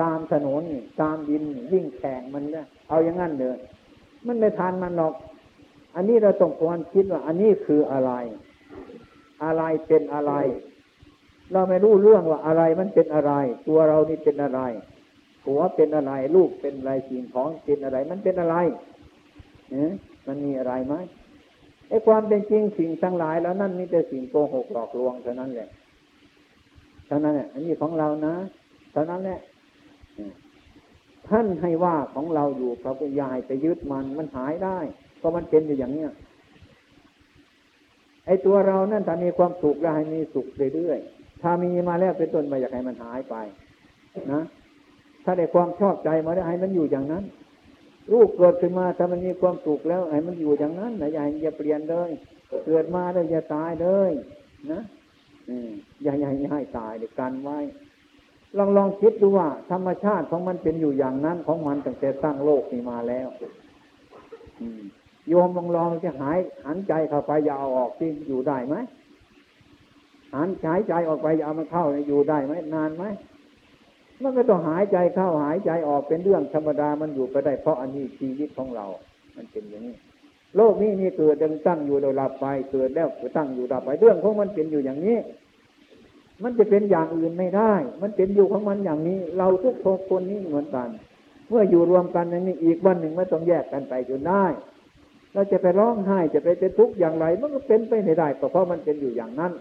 [0.00, 0.62] ตามถนน
[1.00, 1.42] ตามดิน
[1.72, 3.58] วิ่งแข่งมันเนี่ยเอาอย่างนั้นเลย
[4.26, 5.14] มันไม่ทันมันหรอก
[5.94, 8.12] อันนี้เราต้องควรคิดว่า อันนี้คืออะไร
[9.44, 10.32] อะไรเป็นอะไร
[11.52, 13.32] เราไม่รู้เรื่องว่าอะไรมันเป็นอะไร
[13.68, 14.60] ตัวเรานี่เป็นอะไร
[15.46, 18.56] หัวเป็นอะไร ลูกเป็นอะไรสิ่งของเป็นอะไร มันเป็นอะไร
[19.70, 19.92] เนี่ย
[20.26, 20.94] มันมีอะไรไหม
[21.88, 25.68] ไอ้ความเป็นจริงสิ่งทั้งหลายแล้วนั่นมีแต่สิ่งโกหกหลอกลวงเท่านั้นแหละ
[27.06, 28.34] เท่านั้นแหละอันนี้ของเรานะ
[28.92, 29.40] เท่านั้นแหละ
[31.28, 34.78] ท่านให้ว่าของเราอยู่พระพุทธยายไปยึดมันมันหายได้
[35.20, 36.10] ก็มันเป็นอยู่อย่างเนี้ย
[38.26, 43.34] ไอ้ตัวเรานั่นถ้ามีความสุขแล้วให้มีสุขเรื่อยๆถ้ามีมาแล้วเป็นต้นมาอยากให้มันหายไป
[44.32, 44.42] นะ
[45.24, 47.24] ถ้าได้ความชอบใจมาแล้วให้มันอยู่อย่างนั้น
[48.12, 52.10] รูปเกิดขึ้นมาถ้ามันมีความสุขแล้วให้มันอยู่อย่างนั้นนะอย่าอย่าเปลี่ยนเลย
[52.66, 54.12] เกิดมาแล้วอย่าตายเลย
[54.72, 54.80] นะ
[55.48, 55.70] อืม
[56.02, 57.58] อย่าอย่าให้ตายเดี๋ยวกันไว้
[58.58, 63.28] ลองลองคิดดูว่า ธรรมชาติของมันเป็นอยู่อย่างนั้นของมันตั้งแต่สร้างโลกนี้มาแล้ว
[65.28, 68.74] โยมลองลองจะหายหันใจเข้าไปยาวออกที่อยู่ได้ไหม
[70.34, 73.04] หันหายใจออกไปยาวมันเข้าอยู่ได้ไหมนานไหม
[74.22, 78.86] มันก็ต้องหายใจเข้าหายใจออกเป็นเรื่องธรรมดามันอยู่ไปได้ เพราะอันนี้ชีวิตของเรา
[79.36, 79.96] มันเป็นอย่างนี้
[80.56, 85.18] โลกนี้มีเกิดดังตั้งอยู่โดยลับไปเกิดแล้วตั้งอยู่ดับไปเรื่องของมันเป็นอยู่อย่างนี้
[86.42, 90.88] มันจะเป็นอย่างอื่นไม่ได้ มันเป็นอยู่ของมันอย่างนี้ เราทุกคนนี้เหมือนกัน
[91.48, 94.44] เมื่ออยู่รวมกันอย่างนี้อีกวันหนึ่งไม่ต้องแยกกันไปจนได้
[95.34, 99.52] เราจะไปร้องไห้จะไปเป็นทุกข์อย่างไร มันก็เป็นไปไม่ได้เพราะมันเป็นอยู่อย่างนั้น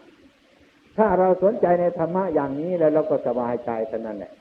[0.97, 4.31] ถ้าเราสนใจในธรรมะอย่างนี้แล้วเราก็สบายใจเท่านั้นแหละ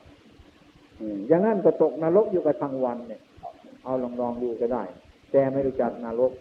[1.27, 3.21] อย่างนั้นก็ตกนรกอยู่กับทางวันเนี่ย
[3.83, 4.83] เอาลองลองดูก็ได้
[5.31, 6.31] แต่ไม่รู้จักนรก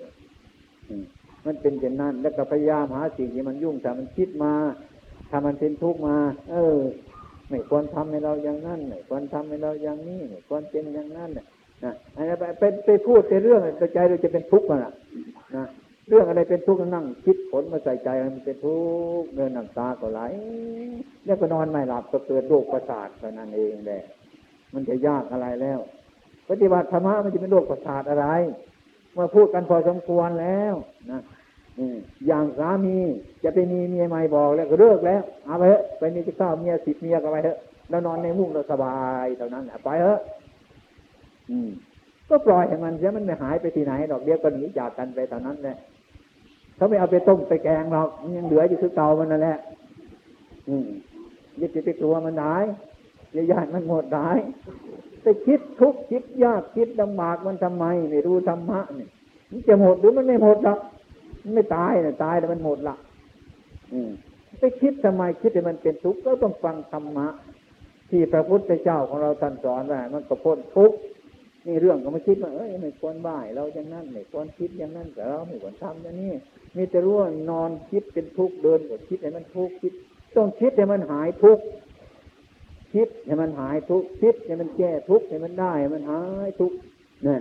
[1.46, 4.52] มันเป็นเช่นนั้น แล้วก็พยายามหาสิ่งที่มันยุ่งแต่มันคิดมา
[5.30, 6.16] ถ้ามันเป็นทุกข์มา
[6.50, 6.78] เออ
[7.48, 13.60] ไม่ควรทำให้เราอย่างนั้นไม่ควรทำให้เราอย่างนี้ไม่ควรเป็นอย่างนั้นนะอันนี้ไปไปพูดในเรื่อง
[13.94, 14.92] ใจเราจะเป็นทุกข์นะ
[15.56, 15.66] นะ
[16.08, 18.78] เรื่องอะไรเป็นทุกข์นั่ง คิดผลมาใส่ใจมันเป็นทุ
[19.20, 20.20] กข์เดินน้ำตาก็ไหล
[21.24, 24.02] แล้วก็นอนไม่หลับก็เกิดโรคประสาทเท่านั้นเองแหละ
[24.74, 25.80] มันจะยากอะไรแล้ว
[26.48, 28.26] ปฏิบัติธรรมะมันจะเป็นโรคประสาทอะไร
[29.16, 30.74] มื่อพูดกันพอสมควรแล้ว
[31.10, 31.20] นะ
[32.26, 32.96] อย่างสามี
[33.44, 37.58] จะไปมีเมียใหม่บอกแล้วก็เลิกแล้วเอาไปเถอะไปมีจะข้าวเมียสิบเมียก็ไปเถอะ
[37.90, 40.20] แล้วนอนในมุ้งเราสบายเท่านั้นไปเถอะ
[41.50, 41.68] อืม
[42.28, 45.76] ก็ปล่อยให้มันเสียมันไม่หายไปที่ไหนดอกเดียวก็หนีจากกันไปเท่านั้นแหละ
[46.76, 49.58] เขาไม่เอาไปต้มไปแกงหรอกมันยังเหลืออยู่คือเตามันนั่นแหละ
[50.68, 50.86] อืม
[51.60, 52.56] ยึดไปกลัวมันได้
[53.32, 54.30] อย่าญาติมันหมดได้
[55.22, 59.10] ไปคิดทุกข์คิดยากคิดลำบากมันทำไม ไม่รู้ธรรมะเนี่ย
[59.50, 60.78] มันจะหมดหรือมันไม่หมดหรอก
[61.42, 62.96] มันไม่ตายนะตายแต่มันหมดละ
[63.92, 64.10] อืม
[64.58, 67.26] ไปคิดทำไมคิดให้มันเป็นทุกข์ก็ต้องฟังธรรมะ
[68.10, 70.96] ที่พระพุทธเจ้าของเราท่านสอนว่ามันก็พ้นทุกข์
[71.66, 76.32] นี่เรื่องก็มาคิดว่าเอ้ยไม่ควรบ่ายเราอย่างนั้นไม่ควรคิดอย่างนั้นแต่เราไม่ควรทำอย่างนี้
[76.76, 79.92] มีแต่รู้ว่านอนคิดเป็นทุกข์เดินก็คิดให้มันทุกข์คิด
[80.36, 81.62] ต้องคิดให้มันหายทุกข์
[82.94, 86.72] คิดให้มันหายทุกคิดให้มันแก้ทุกให้มันได้ให้มันหายทุก
[87.24, 87.40] เนี่ย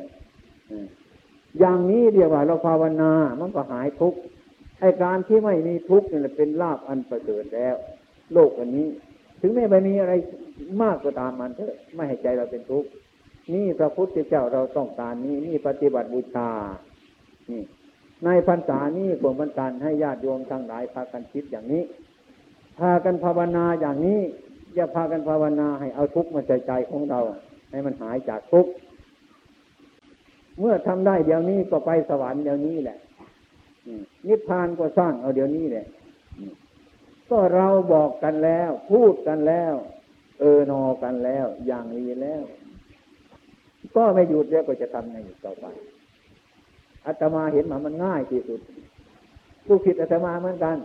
[1.60, 4.14] อย่างนี้เรียกว่าเราภาวนามันก็หายทุก
[4.80, 7.76] ไอการที่ไม่มีทุกนี่แหละเป็นลาบอันประเสริฐแล้ว
[8.34, 8.88] โลกอันนี้
[9.42, 10.14] ถึงแม้ไม่มีอะไร
[10.82, 12.90] มากก็ตามมันเถอะไม่ให้ใจเราเป็นทุกข์
[13.54, 16.50] นี่พระพุทธเจ้าเราต้องการนี้นี่ปฏิบัติบูชา
[17.50, 17.62] นี่
[18.26, 21.84] ในพรรษานี้ผมบรรการให้ญาติโยมทั้งหลายพากันคิดอย่างนี้
[22.80, 24.22] พากันภาวนาอย่างนี้
[24.76, 27.20] อย่าพากันภาวนาให้เอาทุกข์มาใจใจของเรา
[27.72, 28.72] ให้มันหายจากทุกข์
[30.60, 32.98] เมื่อทำได้เดี๋ยวนี้ก็ไปสวรรค์เดี๋ยวนี้แหละ
[34.28, 35.86] นิพพานก็สร้างเอาเดี๋ยวนี้แหละ
[37.30, 39.74] ก็เราบอกกันแล้ว พูดกันแล้ว
[40.40, 42.42] เออนอกันแล้ว อย่างนี้แล้ว
[43.96, 45.66] ก็ไม่หยุดแล้วก็จะทำไงอยู่ต่อไป
[47.06, 48.62] อาตมาเห็นมามันง่ายที่สุด
[49.68, 50.78] ลูกศิษย์อาตมาเหมือนกัน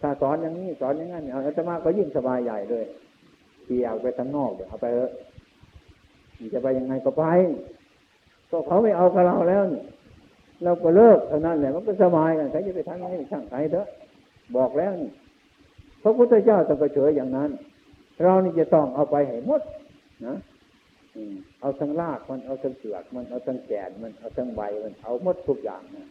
[0.00, 2.84] ถ้าสอนอย่างนี้สอนอย่างนั้นอาตมาก็ยิ่งสบายใหญ่เลย
[3.64, 5.10] เที่ยวไปทั้งนอกเดี๋ยวเอาไปเถอะ
[6.54, 7.24] จะไปยังไงก็ไป
[8.50, 9.82] ก็เขาไม่เอากับเราแล้วนี่
[10.64, 13.86] เราก็เลิกเท่านั้นแหละมันก็สบายกันใครจะไปทำยังไงช่างใครเถอะ
[14.56, 15.10] บอกแล้วนี่
[16.02, 17.50] พระพุทธเจ้าต้องกระเฉยอย่างนั้น
[18.22, 19.62] เรานี่จะต้องเอาไปให้หมด
[20.26, 20.36] นะ
[21.60, 26.06] เอาทั้งรากมันเอาทั้งเปลือกมันเอาทั้งแก่นมันเอาทั้งใบมันเอาหมดทุกอย่างนะ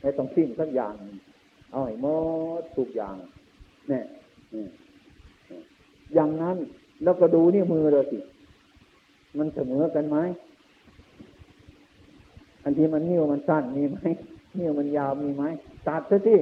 [0.00, 0.94] ไม่ต้องทิ้งสักอย่าง
[1.72, 2.06] เอาให้หม
[2.60, 3.16] ดทุกอย่าง
[3.88, 4.04] เนี่ย
[6.14, 6.56] อย่างนั้น
[7.02, 8.18] แล้วก็ดูนี่มือเราสิ
[9.38, 10.16] มันเสมอกันไหม
[12.64, 13.98] อันที่มันนิ้วมันสั้นมีไหม
[14.58, 15.44] นิ้วมันยาวมีไหม
[15.88, 16.40] ตัดซะที่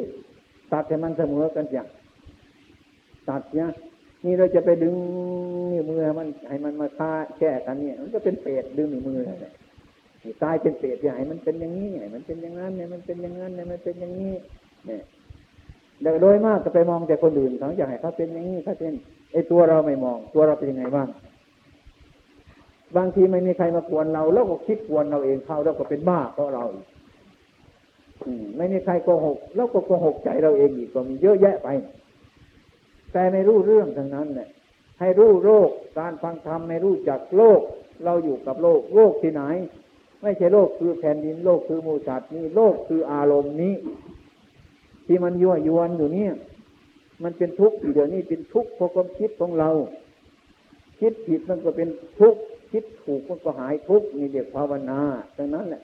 [0.73, 1.89] ตัดให้มันเสมอกันอย่าง
[3.29, 3.69] ตัดเนี่ย
[4.25, 4.95] นี่เราจะไปดึง
[5.71, 9.37] นิ้วมือให้มันให้มันมาฆ่าแก้กันเนี่ย มันก็เป็นเปรตดึงนิ้วมือเลย
[10.43, 14.35] ตายเป็นเปรตอย่มันเป็นอย่างนี้ไงมันเป็นอย่างนั้นเนี่ยมันเป็นอย่างนั้นเนี่ยมันเป็นอย่างนี้
[14.87, 15.03] เนี่ย
[16.23, 18.93] โดยมากจะไปมองแต่คนอื่นเขาอยากให้เขาเป็นอย่างนี้เขาเป็น
[19.33, 21.09] ไอ้ตัวเราไม่มอง ตัวเราเป็นยังไงบ้าง
[22.97, 26.65] บางทีไม่มีใครมากวนเราแล้วก็คิดกวนเราเองเข้าแล้วก็เป็นบ้าเพราะเรา
[28.57, 31.69] ไม่มีใครโกหกแล้วก็โกหกใจเราเองอีกก็มีเยอะแยะไป
[33.13, 34.49] แต่ไม่รู้เรื่องทั้งนั้นเนี่ย
[35.01, 37.61] ให้รู้โลกการฟังธรรมไม่รู้จักโลก
[38.05, 39.43] เราอยู่กับโลก โลกที่ไหน
[40.23, 43.75] ไม่ใช่โลกคือแผ่นดินโลกคือมูสัตว์นี่โลกคืออารมณ์นี้
[45.07, 46.33] ที่มันยั่วยวนอยู่เนี่ย
[47.25, 49.71] มันเป็นทุกข์เดี๋ยวนี้เป็นทุกข์เพราะความคิดของเรา
[51.01, 52.41] คิดผิดมันก็เป็นทุกข์
[52.73, 55.01] คิดถูกมันก็หายทุกข์นี่เรียกภาวนา
[55.39, 55.83] ดังนั้นแหละ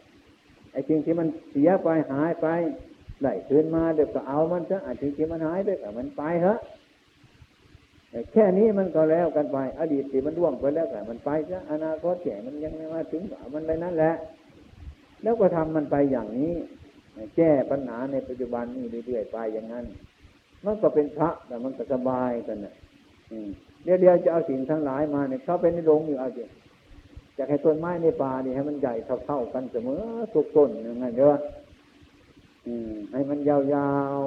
[0.72, 2.46] ไอ้สิ่งที่มันเสียไปหายไป
[3.22, 6.58] ได้คืนมาเดี๋ยวก็เอามันซะไอ้สิ่งที่มันหายไปก็มันไปเถอะ
[8.32, 13.22] แค่นี้มันก็แล้วกันไป อดีตที่มันร่วงไปแล้วแต่มันไปซะอนาคตแก่มันยังไม่มาถึง
[13.54, 14.14] มันเลยนั่นแหละ
[15.22, 16.52] แล้วก็ทำมันไปอย่างนี้
[17.36, 19.84] แก้ปัญหาในปัจจุบันนี่เรื่อยๆไปอย่างนั้น
[20.64, 22.74] มันก็เป็นพระแต่มันก็สบายกันนะ
[23.84, 26.44] เดี๋ยวเดียวจะเอาสิ่งทั้งหลายมาเนี่ยเขาไปในโรงอยู่เอาสิ
[27.36, 28.94] อยากให้ต้นไม้ในป่านี่ให้มันใหญ่
[29.26, 30.02] เท่าๆกันเสมอ
[30.34, 31.32] ทุกต้นอย่างไงเด้อ
[33.12, 33.58] ให้มันยา
[34.18, 34.20] ว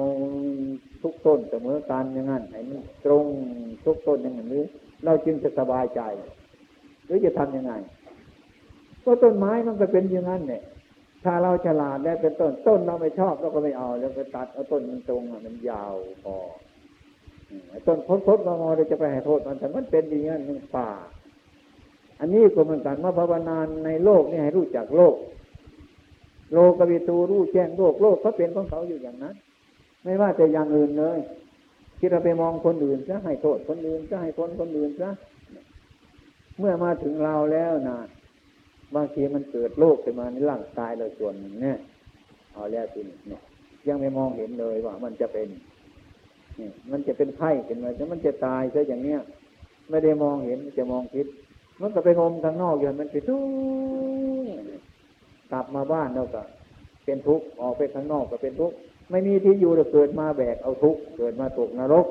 [0.46, 3.24] ๆทุกต้นเสมอกันอย่างนั้นให้มันตรง
[3.84, 4.64] ทุกต้นอย่างนั้นหรือ
[5.04, 6.00] เราจึงจะสบายใจ
[7.06, 7.72] หรือจะทำยังไง
[9.04, 10.62] ก็ต้นไม้มันก็เป็นอย่างนั้นเนี่ย
[11.24, 15.94] ถ้าเราฉลาดแล้วเป็นต้นต้นเราไม่ชอบเราก็ไม่เอาแล้วก็ตัดเอาต้นมันตรงมันยาว
[16.24, 16.36] พอ
[17.86, 20.90] ต้นคดคดงอเราจะไปให้โทษมันแต่มันเป็นอย่างนั้นมันป่า
[22.20, 25.16] อันนี้ก็เหมือนกันมาภาวนาในโลกนี่ให้รู้จักโลก
[26.54, 29.34] โลกวิตูรู้แจ้งโลกโลกเขาเป็นของเขาอยู่อย่างนั้น
[30.04, 31.18] ไม่ว่าจะอย่างอื่นเลย
[31.98, 35.10] ที่เราไปมองคนอื่นจะให้โทษคนอื่นจะให้คนคนอื่นซะ
[36.58, 37.98] เมื่อมาถึงเราแล้วนะ
[38.94, 41.78] บางทีมันเกิดโรคขึ้นมาในร่างกายเราส่วนหนึ่งเนี่ย
[42.52, 43.42] เอาแล้วทีนี้เนี่ย
[43.88, 45.48] ยังไม่มองเห็นเลยว่ามันจะเป็น
[46.58, 49.20] นี่มันจะเป็นไข้ขึ้นมาจะมันจะตายซะอย่างเนี้ย
[49.90, 51.26] ไม่ได้มองเห็นจะมองคิด
[51.80, 53.42] มันก็ไปงมข้างนอกอย่างมันไปทุก
[55.52, 56.42] กลับมาบ้านเราก็
[57.04, 58.76] เป็นทุกข์ออกไปข้างนอกก็เป็นทุกข์
[59.10, 62.06] ไม่มีที่อยู่เราเกิดมาแบกเอาทุกข์เกิดมาตกนรก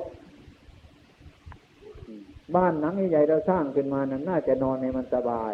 [2.56, 5.54] บ้านหนังใหญ่เราสร้างขึ้นมานั้นน่าจะนอนในมันสบาย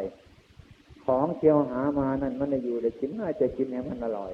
[1.08, 4.34] ของเที่ยวหามานั่นมันจะอยู่ได้กินน่าจะกินให้มันอร่อย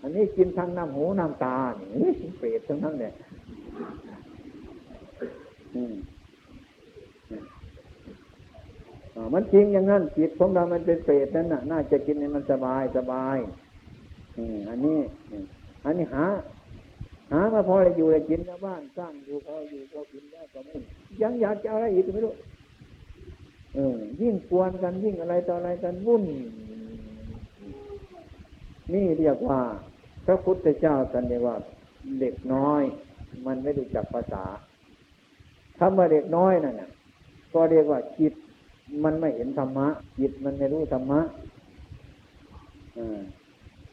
[0.00, 1.88] อันนี้กินทั้งน้ำหูน้ำตาเนี่ย
[2.38, 3.12] เปรตทั้งนั้นเนี่ย
[9.32, 13.36] มันจริงอย่างนั้นจิตของเรามันเป็นเปรตนั่นน่ะ น่าจะกินให้มันสบายสบาย
[14.68, 14.98] อันนี้
[15.84, 16.26] อันนี้หา
[17.32, 20.74] หามาพอจะอยู่จะกินชาวบ้านสร้างอยู่พออยู่พอกินแล้วก็ไม่
[21.22, 22.32] ยังอยากจะอะไรอีกไม่รู้
[23.74, 26.24] เออ ยิ่งกวนกันยิ่งอะไรต่ออะไรกันวุ่น
[28.94, 29.60] นี่เรียกว่า
[30.26, 31.56] พระพุทธเจ้าสันนิว่า
[32.20, 32.82] เด็กน้อย
[33.46, 34.44] มันไม่รู้จักภาษา
[35.78, 36.90] คำว่าเด็กน้อยนั่นน่ะ
[37.52, 38.34] ก็เรียกว่าจิต
[39.04, 41.20] มันไม่เห็นธรรมะ จิตมันไม่รู้ธรรมะ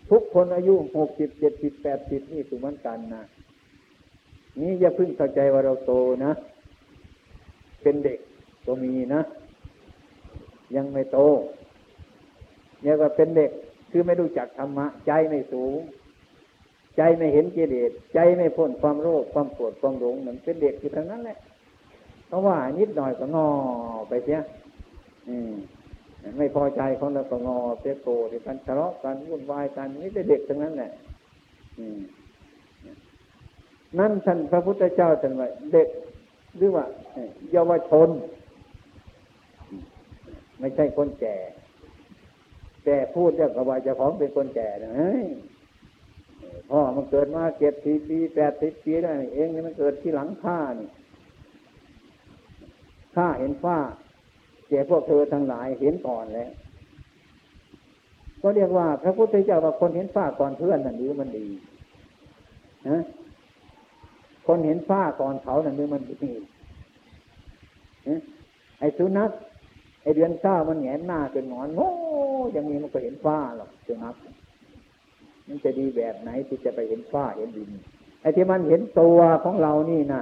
[0.10, 3.24] ทุกคนอายุหกสิบเจ็ดสิบแปดสิบนี่ถือเหมือนกันนะ
[4.60, 5.92] นี่อย่าพึ่งเข้าใจว่าเราโต
[6.26, 6.32] นะ
[7.82, 8.20] เป็นเด็ก
[8.66, 9.22] ก็มีนะ
[10.76, 11.20] ยังไม่โต
[12.82, 13.52] เนี่ยก็เป็นเด็ก
[13.92, 15.80] คือไม่รู้จักธรรมะ ใจไม่สูง
[16.98, 21.38] ใจไม่เห็นกิเลสใจไม่พ้นความโลภความโกรธความหลงเหมือนเป็นเด็กอยู่ทั้งนั้นแหละ
[22.28, 23.48] เพราะว่านิดหน่อยก็งอ
[24.10, 24.40] ไปเสีย
[25.28, 25.52] อืม
[26.38, 30.92] ไม่พอใจของเราก็งอเสียโกรธกันทะเลาะกันวุ่นวายกันนี่เป็นเด็กทั้งนั้นแหละ
[31.78, 32.00] อืม
[34.00, 35.88] นั่นท่านพระพุทธเจ้าท่านว่าเด็ก
[36.58, 36.86] หรือว่า
[37.52, 38.10] เยาวชน
[40.62, 41.38] ไม่ใช่คนแก่
[42.86, 45.10] แต่พูดเรื่องกับว่าจะของเป็นคนแก่นะ
[46.70, 50.90] พ่อมันเกิดมาเจ็ดสี่ปีแปดสิบปีได้เองนี่มันเกิดที่หลังข้านี่
[53.16, 53.78] ข้าเห็นฟ้า
[54.70, 56.52] แก่พวกเธอทั้งหลายเห็นก่อนแล้ว
[58.42, 61.48] ก็เรียกว่า พระพุทธเจ้าว่าคนเห็นฟ้าก่อนเพื่อนนั่นหรือมันดี
[62.90, 62.98] นะ
[64.48, 66.32] คนเห็นฟ้าก่อนเขานั่นหรือมันดี
[68.80, 69.32] ไอ้สุนัข
[70.02, 71.90] ไอเดือนเก้ามันแงนหน้าเป็นหมอนโอ้
[72.56, 74.16] ยังมีมันก็เห็นฟ้าหรอกเจ้านับ
[75.48, 77.70] มันจะดีแบบไหนที่จะไปเห็นฟ้าเห็นดิน
[78.22, 80.22] ไอ้ที่มันเห็นตัวของเรานี่นะ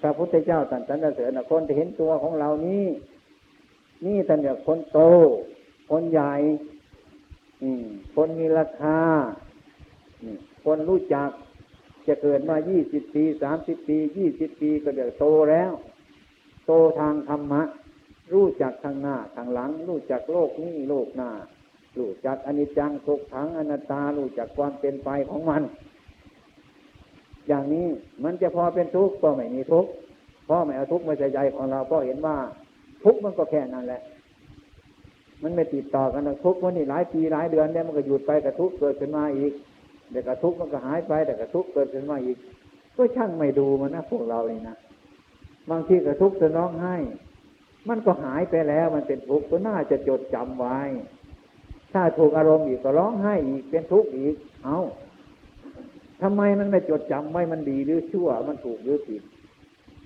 [0.00, 2.86] พระพุทธเจ้าตรัสรรเสริญคนที่เห็นตัวของเรานี่
[4.04, 5.00] นี่ท่านเรียกคนโต
[5.90, 6.32] คนใหญ่
[8.14, 8.98] คนมีราคา
[10.64, 11.30] คนรู้จัก
[12.06, 15.72] จะเกิดมายี่สิบปีสามสิบปียี่สิบปีก็เดี๋ยวโตแล้ว
[16.66, 17.62] โตทางธรรมะ
[18.34, 21.30] รู้จักทางหน้าทางหลัง รู้จักโลกนี้โลกหน้า
[21.98, 25.62] รู้จักอนิจจังทุกขังอนัตตา รู้จักความเป็นไปของมัน
[27.48, 27.86] อย่างนี้
[28.24, 29.90] มันจะพอเป็นทุกข์ก็ไม่มีทุกข์
[30.44, 32.36] เพราะไม่เอาทุกข์มาใส่ใจของเราเพราะเห็นว่า
[33.04, 34.02] ทุกข์มันก็แค่นั้นแหละ
[35.42, 39.52] มันไม่ติดต่อกันนะทุกข์มันนี่หลายปีหลายเดือนเนี่ยมันก็หยุดไปกระทุกข์เกิดขึ้นมาอีก
[40.10, 42.36] เดี๋ยวกระทุกข์มันก็หายไปแต่กระทุกข์เกิดขึ้นมาอีก
[42.96, 44.76] ก็ช่างไม่ดูมันนะพวกเราเลยนะ
[45.70, 46.96] บางทีกระทุกข์จะร้องไห้
[47.88, 50.78] มันก็หายไปแล้วมันเป็นทุกข์ก็น่าจะจดจำไว้
[51.92, 54.78] ถ้าถูกอารมณ์อีกก็ร้องไห้อีกเป็นทุกข์อีก เอา
[56.22, 59.22] ทำไมมันไม่จดจำไว้มันดีหรือชั่ว มันถูกหรือผิด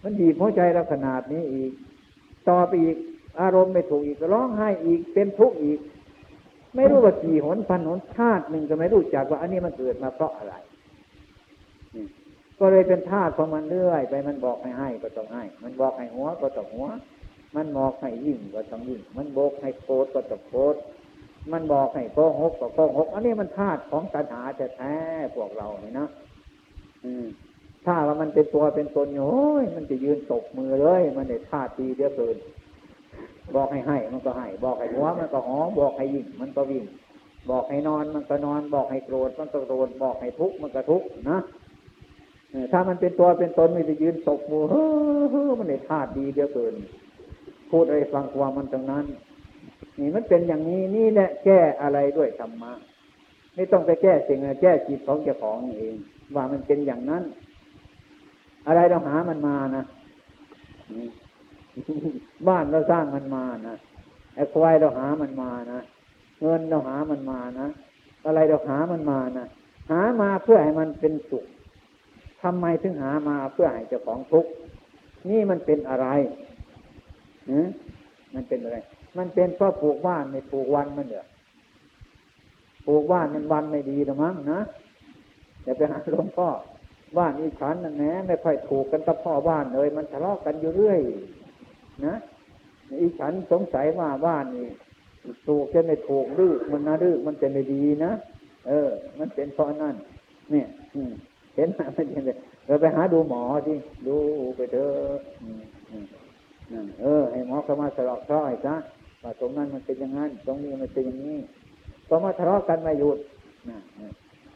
[0.03, 1.73] มันดีเพราะใจเราขนาดนี้อีก
[2.49, 2.97] ต่อไปอีก
[3.41, 5.79] อารมณ์ไม่ถูกอีกก็ร้องไห้อีกเป็นทุกข์อีก
[6.75, 10.55] ไม่รู้ว่ากี่หนพันหนชาติหนึ่งก็ไม่รู้จักว่า อันนี้มันเกิดมาเพราะอะไร
[12.59, 16.87] ก็เลยเป็นธาตุของมันเรื่อย ไปมันบอกให้ให้ก็ต้องให้ มันบอกให้หัวก็ต้องหัว
[17.57, 20.77] มันบอกให้ยิ่งก็ต้องยิ่ง มันบอกให้โกรธก็ต้องโกรธ
[21.53, 24.43] มันบอกให้โกหกก็โกหก อันนี้มันธาตุของตัณหา
[24.77, 26.09] แท้ๆพวกเราเนี่ยนะ
[27.05, 27.27] อืม
[27.85, 32.37] ถ้าว่ามันเป็นตัวเป็นตนโอ้ยมันจะยืนตกมือเลย มันเนี่ยธาตุดีเดียวเกิน
[33.55, 36.85] บอกให้ให้มันก็ให้ บอกให้หัวมันก็หอบอกให้ยิ่ง มันก็วิ่ง
[37.51, 41.39] บอกให้นอนมันก็นอน บอกให้โกรธมันก็โกรธบอกให้ทุกข์มันก็ทุกข์นะ
[42.73, 44.85] ถ้ามันเป็นตัวเป็นตนมันจะยืนตกมือเฮ้
[45.49, 46.75] อมันในธาตุดีเดียวเกิน
[47.71, 49.05] พูดอะไรฟังความมันตรงนั้น
[49.99, 52.73] นี่มันเป็นอย่างนี้นี่แหละแก้อะไรด้วยธรรมะ
[53.55, 55.97] ไม่ต้องไปแก้สิ่งแก้จิตของเจ้าของเอง
[56.35, 57.23] ว่ามันเป็นอย่างนั้น
[58.67, 59.85] อะไรเราหามันมานะ
[62.49, 63.77] บ้านเราสร้างมันมานะ
[64.35, 65.81] ไอ้ควายเราหามันมานะ
[66.41, 67.69] เงินเราหามันมานะ
[68.27, 69.47] อะไรเราหามันมานะ
[69.91, 71.45] หามาเพื่อให้มันเป็นสุข
[72.43, 74.51] ทำไมถึงหามาเพื่อให้เจ้าของทุกข์
[75.29, 76.07] นี่มันเป็นอะไร
[77.51, 77.59] อื
[78.35, 78.79] มันเป็นอะไร
[79.19, 81.25] มันเป็นเพราะปลูกบ้านไม่ปลูกวันมันเหรอ
[82.87, 84.61] ปลูกบ้านมันวันไม่ดีหรือมั้งนะ
[85.65, 86.49] อย่าไปหาหลวงพ่อ
[87.19, 91.01] บ้านอีฉันนั่นแหละไม่ค่อยถูกกันกับพ่อบ้านเลย มันทะเลาะกันอยู่เรื่อย
[92.07, 92.15] นะ
[93.01, 94.69] อีฉันสงสัยว่าบ้านนี่
[95.47, 98.13] ถูกจะไม่ถูกดื้อมันนะดื้อมันจะไม่ดีนะ
[98.69, 99.95] เออ มันเป็นเพราะนั่น
[100.51, 100.67] เนี่ย
[101.57, 102.31] เห็นไหมมันยังไง
[102.67, 103.77] เราไปหาดูหมอที่
[104.07, 104.17] ดู
[104.57, 105.19] ไปเถอะ
[107.03, 108.75] เออให้หมอเข้ามาสลอกเคราะห์ให้ซะ
[109.23, 111.39] ว่าตรงนั้นมันเป็นอย่างนั้น ตรงนี้มันเป็นอย่างนี้
[112.09, 113.19] ก็มาทะเลาะกันมาหยุด
[113.71, 113.79] นะ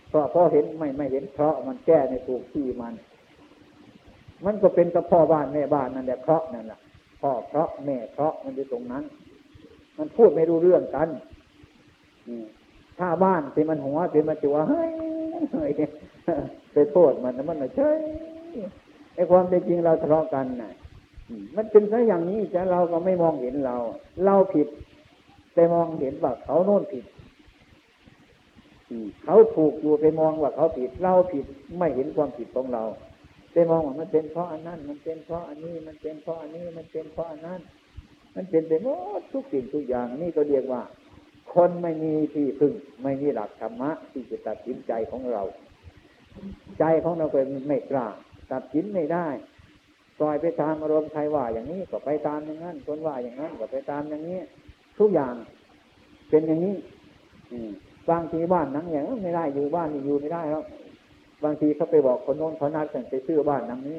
[0.08, 2.94] เพราะพอเห็นไม่ไม่เห็นเคราะห์มันแก้ในถูกที่มัน
[4.44, 6.78] มันก็เป็นกับพ่อบ้านแม่บ้านนั่นแหละเคราะห์นั่นแหละ
[7.22, 9.04] พ่อเคราะห์แม่เคราะห์มันอยู่ตรงนั้น
[9.98, 11.08] มันพูดไม่รู้เรื่องกัน
[12.98, 15.70] ถ้าบ้านเป็นมันหัวเป็นมันจัวเฮ้ย
[16.72, 17.90] ไปโทษมันมันไม่ใช่
[19.14, 20.72] ไอ้ความเป็นจริงเราทะเลาะกันน่ะ
[21.56, 23.76] มันเป็นซะอย่างนี้แต่เราก็ไม่มองเห็นเรา
[24.24, 24.68] เราผิด
[25.54, 27.04] แต่มองเห็นว่าเขาโน่นผิด
[29.24, 31.44] เขาถูกอยู่ไปมองว่าเขาผิด เราผิด
[31.78, 32.84] ไม่เห็นความผิดของเรา
[33.52, 37.60] ไปมองว่ามันเป็นเพราะอันนั้น มันเป็นเพราะอันนี้ มันเป็นเพราะอันนี้ มันเป็นเพราะอันนั้น
[38.34, 40.82] มันเป็นไปหมดทุกสิ่งทุกอย่างนี่ก็เรียกว่า
[41.54, 45.42] คนไม่มีที่พึ่ง ไม่มีหลักธรรมะที่จะตัดสินใจของเรา
[46.78, 48.06] ใจของเราเป็นไม่กล้า
[48.52, 49.28] ตัดสินไม่ได้
[50.18, 54.38] ปล่อยไปตามอารมณ์ใครว่าอย่างนี้ก็ไปตามอย่างนั้นคนว่าอย่างนั้นก็ไปตามอย่างนี้
[54.98, 55.34] ทุกอย่าง
[56.30, 56.74] เป็นอย่างนี้
[57.52, 57.58] อื
[58.10, 60.64] บางทีบ้านนังอย่างไม่ได้อยู่บ้านอยู่ไม่ได้แล้ว
[61.44, 63.98] บางทีเขาไปบอกคนโน้นเขานัดกันไปซื้อบ้านนังนี้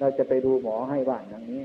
[0.00, 1.62] เราจะไปดูหมอให้บ้านนังนี้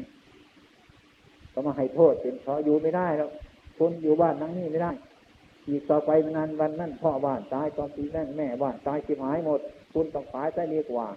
[1.53, 3.29] ก็มาให้โทษเป็นเพราะอยู่ไม่ได้แล้ว
[3.77, 4.91] คนอยู่บ้านนังนี้ไม่ได้
[5.69, 9.59] อีกต่อไปนานวันนั้นพ่อบ้านตายตอนปีนั้นแม่บ้านตายชิบหายหมด
[9.93, 11.07] คุณต้องตายซะดีกว่า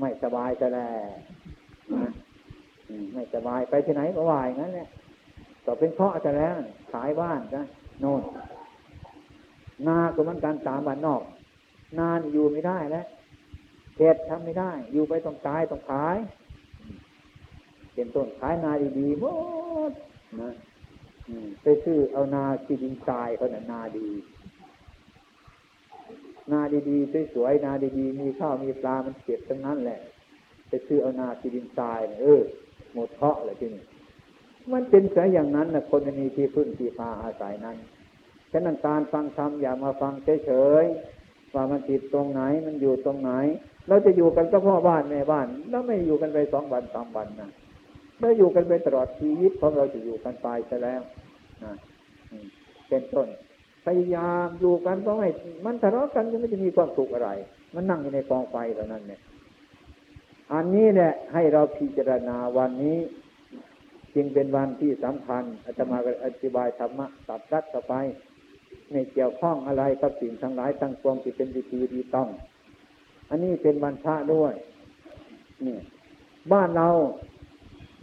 [0.00, 1.10] ไม่สบายจะแล้ว
[3.14, 4.88] ไม่สบายไปที่ไหนก็วายงั้นเนี่ย
[5.64, 6.54] ต่อเป็นเพราะจะแล้ว
[6.92, 7.64] ขายบ้านนะ
[8.00, 8.22] โน่น
[9.86, 11.22] นาก็มันการตามบ้านนอก
[11.98, 13.06] นานอยู่ไม่ได้แล้ว
[13.96, 16.16] เขตทำไม่ได้ อยู่ไปต้องตายต้องขาย
[17.94, 19.24] เป็นต้นขายนาดีๆหม
[19.90, 19.92] ด
[20.40, 20.50] นะ
[21.62, 24.08] ไปซื้อเอานาที่ดินทรายเขาเนี่ยนาดี
[26.52, 30.00] นาดีๆสวยๆนาดีๆมีข้าวมีปลามันเก็บทั้งนั้นแหละ
[30.68, 32.42] ไปซื้อเอานาที่ดินทรายเออ
[32.94, 33.84] หมดเพาะเลยที่นี่
[34.72, 37.76] มันเป็นแค่อย่างนั้นนะคนมีที่พึ่งที่พาอาศัยนั้น
[38.52, 40.12] ฉะนั้นการฟังธรรมอย่ามาฟัง
[40.46, 43.32] เฉยๆว่ามันติดตรงไหนมันอยู่ตรงไหน
[43.88, 47.50] เราจะอยู่กันก็พ่อบ้านแม่บ้าน แล้วไม่อยู่กันไปสองวันสามวันนะ
[48.20, 51.02] เราอยู่กันไปตลอดชีวิตของเราจะอยู่กันไปซะแล้ว
[51.64, 51.72] นะ
[52.88, 53.28] เป็นต้น
[53.86, 55.28] พยายามอยู่กันเพราะไม่
[55.64, 57.30] มันทะเลาะกันจะไม่จะมีความสุขอะไร
[57.74, 59.20] มันนั่งอยู่ในกองไฟเท่านั้นเนี่ย
[60.52, 62.98] อันนี้เนี่ยให้เราพิจารณาวันนี้
[64.14, 67.94] จึงเป็นวันที่สำคัญอาจมาอธิบายธรรมะตัดรัดต่อไป
[68.90, 72.28] ไม่เกี่ยวข้องอะไรกับสิ่งทั้งหลายทั้งปวงที่เป็นวิธีดีต้อง
[73.30, 74.54] อันนี้เป็นวันพระด้วย
[75.66, 75.78] นี่
[76.52, 76.88] บ้านเรา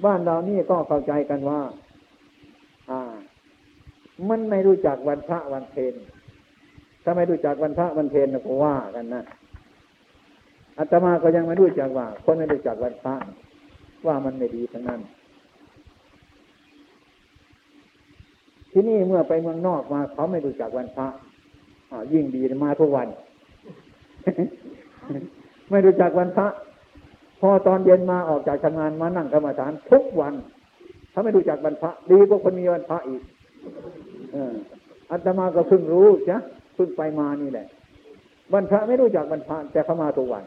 [0.06, 1.62] บ้านเรานี่ก็เข้าใจกันว่า
[4.30, 5.94] มันไม่รู้จักวันพระวันเพน
[7.04, 9.24] ถ้าไม่รู้จักวันพระวันเพนก็ว่ากันนะ
[10.78, 13.16] อาตมาก็ยังไม่รู้จักว่า คนไม่รู้จักวันพระ
[14.08, 15.02] ว่ามันไม่ดีทั้งนั้น
[18.72, 21.08] ที่นี่เมื่อไปเมืองนอกมา เขาไม่รู้จักวันพระ
[22.14, 23.08] ยิ่งดีมาทุกวัน
[25.72, 26.48] ไม่รู้จักวันพระ
[27.40, 30.34] พอตอนเย็นมาออกจากทำงานมานั่งกรรมฐานทุกวัน
[31.12, 33.22] เขาไม่รู้จักวันพระ ดีกว่าคนมีวันพระอีก
[35.12, 36.38] อัตมาก็เพิ่งรู้จ้ะ
[36.76, 37.68] เพิ่งไปมานี่แหละ
[38.54, 40.44] วันพระไม่รู้จักวันพระแต่เขามาทุกวัน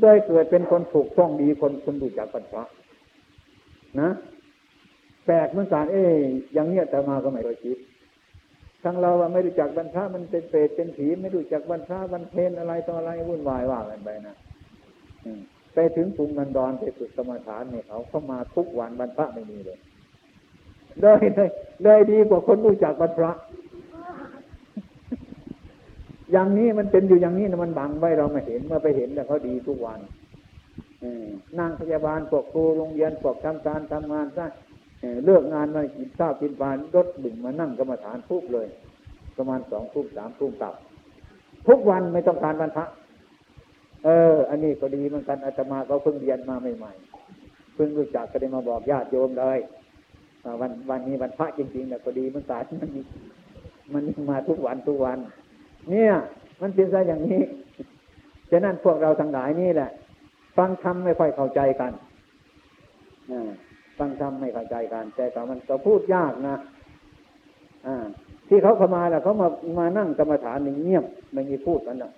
[0.00, 2.64] โดยเกิดเป็นคนถูกต้องดีคนคนรู้จักวันพระ
[4.00, 4.10] นะ
[5.26, 6.16] แปลกเหมือนกันเอ้ย
[6.54, 7.78] อย่างเนี้ยแต่มาก็ไม่รู้จิต
[8.84, 14.36] ทั้งเราไม่รู้จักบรรพามันเป็นเปรตเป็นผีไม่รู้จักบรรพาบรรเพนอะไรต่ออะไรวุ่นวายว่ากันไปนะ
[15.74, 19.78] ไปถึงกรุงนันดอนไปฝึกสมาทานเนี่ยเขาเข้ามาทุกวันบรรพาไม่มีเลย
[21.02, 21.50] เลยเลย
[21.82, 23.32] เลยดีกว่าคนรู้จักบรรพระ
[26.32, 30.00] อย่างนี้มันเป็นอยู่อย่างนี้นะมันบังไว้เราไม่เห็นเมื่อไปเห็นแล้วเขาดีทุกวัน
[31.58, 34.46] นั่งพยาบาลพวกครูโรงเรียนพวกทำการทำงานซะ
[35.24, 38.68] เลิกงานมากินข้าวกินปลารถดึงมานั่งกรรมฐานทุกเลย
[39.36, 40.74] ประมาณสองทุ่มสามทุ่มกลับ
[41.68, 42.86] ทุกวันไม่ต้องการวันพระ
[44.04, 49.58] เออ อันนี้ก็ดีเหมือนกันอาตมาก็เพิ่งเรียนมาใหม่ๆเพิ่งรู้จักก็ได้มาบอกญาติโยมเลย
[50.60, 52.90] วันวันนี้วันพระจริงๆแต่ก็ดีมันสายมัน
[53.92, 55.18] มันมาทุกวันทุกวัน
[55.90, 56.12] เนี่ย
[56.60, 57.40] มันเป็นซะอย่างนี้
[58.50, 59.90] ฉะนั้นพวกเราทั้งหลายนี่แหละ
[60.56, 61.92] ฟังธรรมไม่ค่อยเข้าใจกัน
[63.98, 66.56] ฟังธรรมไม่เข้าใจกัน แต่แต่มันก็พูดยากนะ
[67.86, 67.96] อ่า
[68.48, 72.12] ที่เขาเข้ามาแหละเขามามานั่งกรรมฐานเงียบไม่มีพูดกันนะ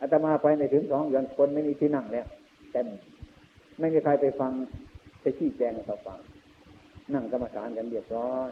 [0.00, 2.26] อาตมาไปในถึงสองเดือนคนไม่มีที่นั่งแล้ว
[2.72, 2.86] เต็ม
[3.78, 4.52] ไม่มีใครไปฟัง
[5.20, 6.18] ไปชี้แจงให้เขาฟัง
[7.14, 8.50] นั่งกรรมฐานกันเรียบร้อย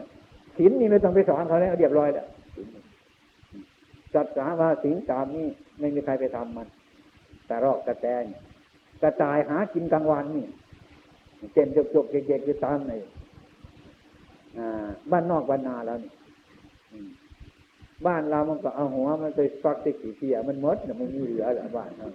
[0.57, 2.27] ศีลนี่ไม่ต้องไปสอนเขาแล้วเรียบร้อยแล้ว
[4.15, 5.47] จัดสาว่าศีลสามนี่
[5.79, 6.67] ไม่มีใครไปทำมัน
[7.47, 8.25] แต่รอกกระแตน
[9.03, 10.47] กระจายหากินกลางวันนี่
[11.53, 12.93] เจนจบจบเด็กๆอยู่ตามใน
[15.11, 16.11] บ้านนอกบ้านนาแล้วนี่
[18.07, 22.05] บ้านเรามันก็เอาหัวมันไปฟักติกี่เสียมันมดเนี่ยมันมีเหลือหรือบ้านเรา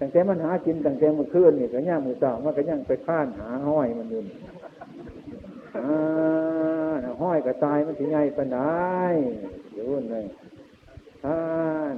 [0.00, 4.20] ตั้งแต่มันหากินตั้งแต่เมื่อคืนนี่ก็ย่างมือสองมันก็ย่างไปข้านหาห้อยมันอยู่
[7.22, 8.70] ห้อยก็ตายมันถึงไงปัญหา
[9.74, 10.24] อยู่เลย
[11.24, 11.38] ท่า
[11.92, 11.94] น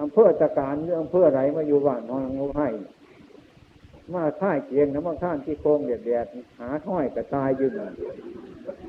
[0.00, 2.68] อำเภอตะการเรื่องอำเภอไรมาอยู่บ้านนอนงูให้
[4.14, 6.26] มาท่ายเกียงนะมาท่านที่โค้งเดียด
[6.60, 7.72] หาห้อยก็ตายยืน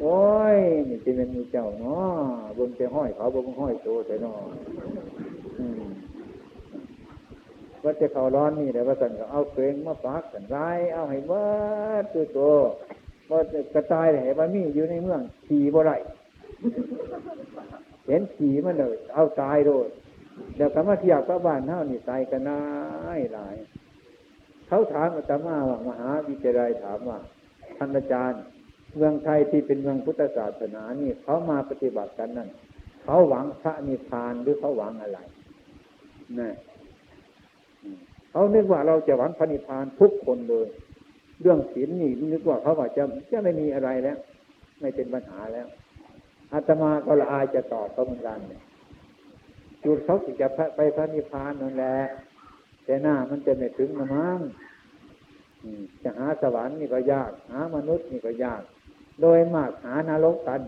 [0.02, 0.20] โอ้
[0.56, 0.58] ย
[0.90, 2.18] นี่จะเป็นมีเจ้าเนาะ
[2.58, 5.87] บนจะห้อยเขาบนห้อยโตแต่นาะ
[7.84, 10.58] ว่าจะเขาร้อนนี่แต่ว่าสันก็เอาเพลงมาฟักกันไร
[10.94, 11.48] เอาให้เมื่อ
[12.14, 12.40] ตัวโต
[13.30, 13.40] ว่า
[13.74, 15.92] กระจายเห็นว่ามีอยู่ในเมืองขี่บ่ไร
[18.08, 19.88] เห็นขี่มันเลยเอาตายโดย
[20.56, 22.60] เดี๋ยวคำว่าเทียบกับบ้านเท่านี่ตายกันนา
[23.18, 23.56] ยหลาย
[24.68, 27.20] เขาถามอาตมาว่ามหาวิทยาลัยถามว่า
[27.78, 28.42] ท่านอาจารย์
[28.96, 32.50] เมืองไทยที่เป็นเมืองพุทธศาสนานี่เขามาปฏิบัติกันนั่น
[33.04, 35.20] เขาหวังพระนิพพานหรือเขาหวังอะไร
[36.40, 36.52] นี่
[38.32, 40.68] เขานึกว่าเราจะหวังพระนิพพานทุกคนเลย
[41.42, 44.18] เรื่องศีลนี่นึกว่าเขาว่าจะจะไม่มีอะไรแล้ว
[44.80, 45.68] ไม่เป็นปัญหาแล้ว
[46.54, 48.40] อาตมาก็ละอายจะตอบเขาเหมือนกัน
[49.84, 51.98] จุดเขาจะไปพระนิพพานนั่นแหละ
[52.86, 54.40] แต่หน้ามันจะไม่ถึงนะมั้ง
[56.04, 58.62] จะหาสวรรค์นี่ก็ยาก หามนุษย์นี่ก็ยาก
[59.22, 60.62] โดยมากหานรกกัน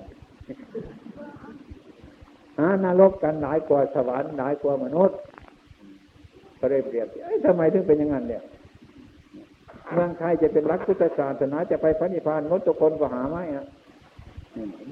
[2.59, 5.17] หานรกกันหลายกว่าสวรรค์หลายกว่ามนุษย์
[6.59, 7.07] ก็เลยเปรียบ
[7.45, 8.43] ทำไมถึงเป็นอย่างนั้นเนี่ย
[9.93, 13.65] เมืองไทยจะเป็นรักพุทธศาสนาจะไปพระนิพพานมดทุกคนก็หาไม่อะ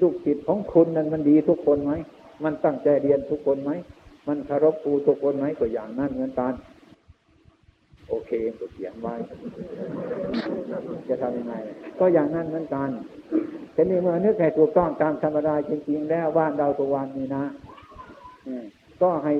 [0.00, 1.92] ลูกศิษย์ของคุณนั้นมันดีทุกคนไหม
[2.44, 3.70] มันตั้งใจเรียนทุกคนไหม
[4.26, 6.52] มันคารพครูทุกคนไหมก็อย่างนั้นเหมือนกัน
[8.08, 9.14] โอเคก็เขียนไว้
[11.08, 11.54] จะทำยังไง
[11.98, 12.88] ก็อย่างนั้นเหมือนกัน
[13.74, 17.44] ทีนี้เมื่อนึกให้ถูกต้องตามธรรมดาจริงๆ แล้วว่าเราตัววันนี้นะ
[19.02, 19.32] ก็ให้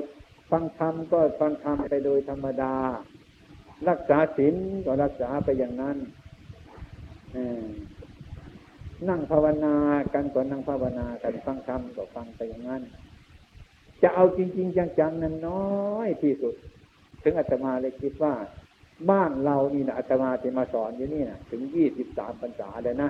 [0.51, 2.75] ฟังธรรมก็ฟังธรรมไปโดยธรรมดา
[3.89, 5.97] รักษาศีลก็รักษาไปอย่างนั้น
[9.09, 9.75] นั่งภาวนา
[10.13, 12.83] กันก็นั่งภาวนากันฟังธรรมก็ฟังไปอย่างนั้น
[14.01, 16.55] จะเอาจริง ๆ จังๆนั้นน้อยที่สุด
[17.23, 18.33] ถึงอาตมาเลยคิดว่า
[19.09, 23.09] บ้านเรานี่นะอาตมาที่มาสอนอยู่นี่นะถึงยี่สิบสามพรรษาเลยนะ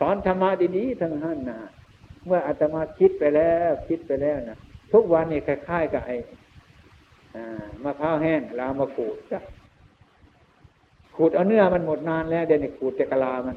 [0.00, 1.60] สอนธรรมะดีๆทั้งนั้นนะ
[2.26, 4.58] เมื่ออาตมาคิดไปแล้ว คิดไปแล้วนะ
[4.92, 6.16] ทุกวันนี่คล้ายๆกับไอ้
[7.84, 9.16] มะพร้าวแห้งเรามาขูด
[11.16, 13.56] ขูดเอาเนื้อมันหมดนานแล้วเดี๋ยวนี้ขูดจะกะลามัน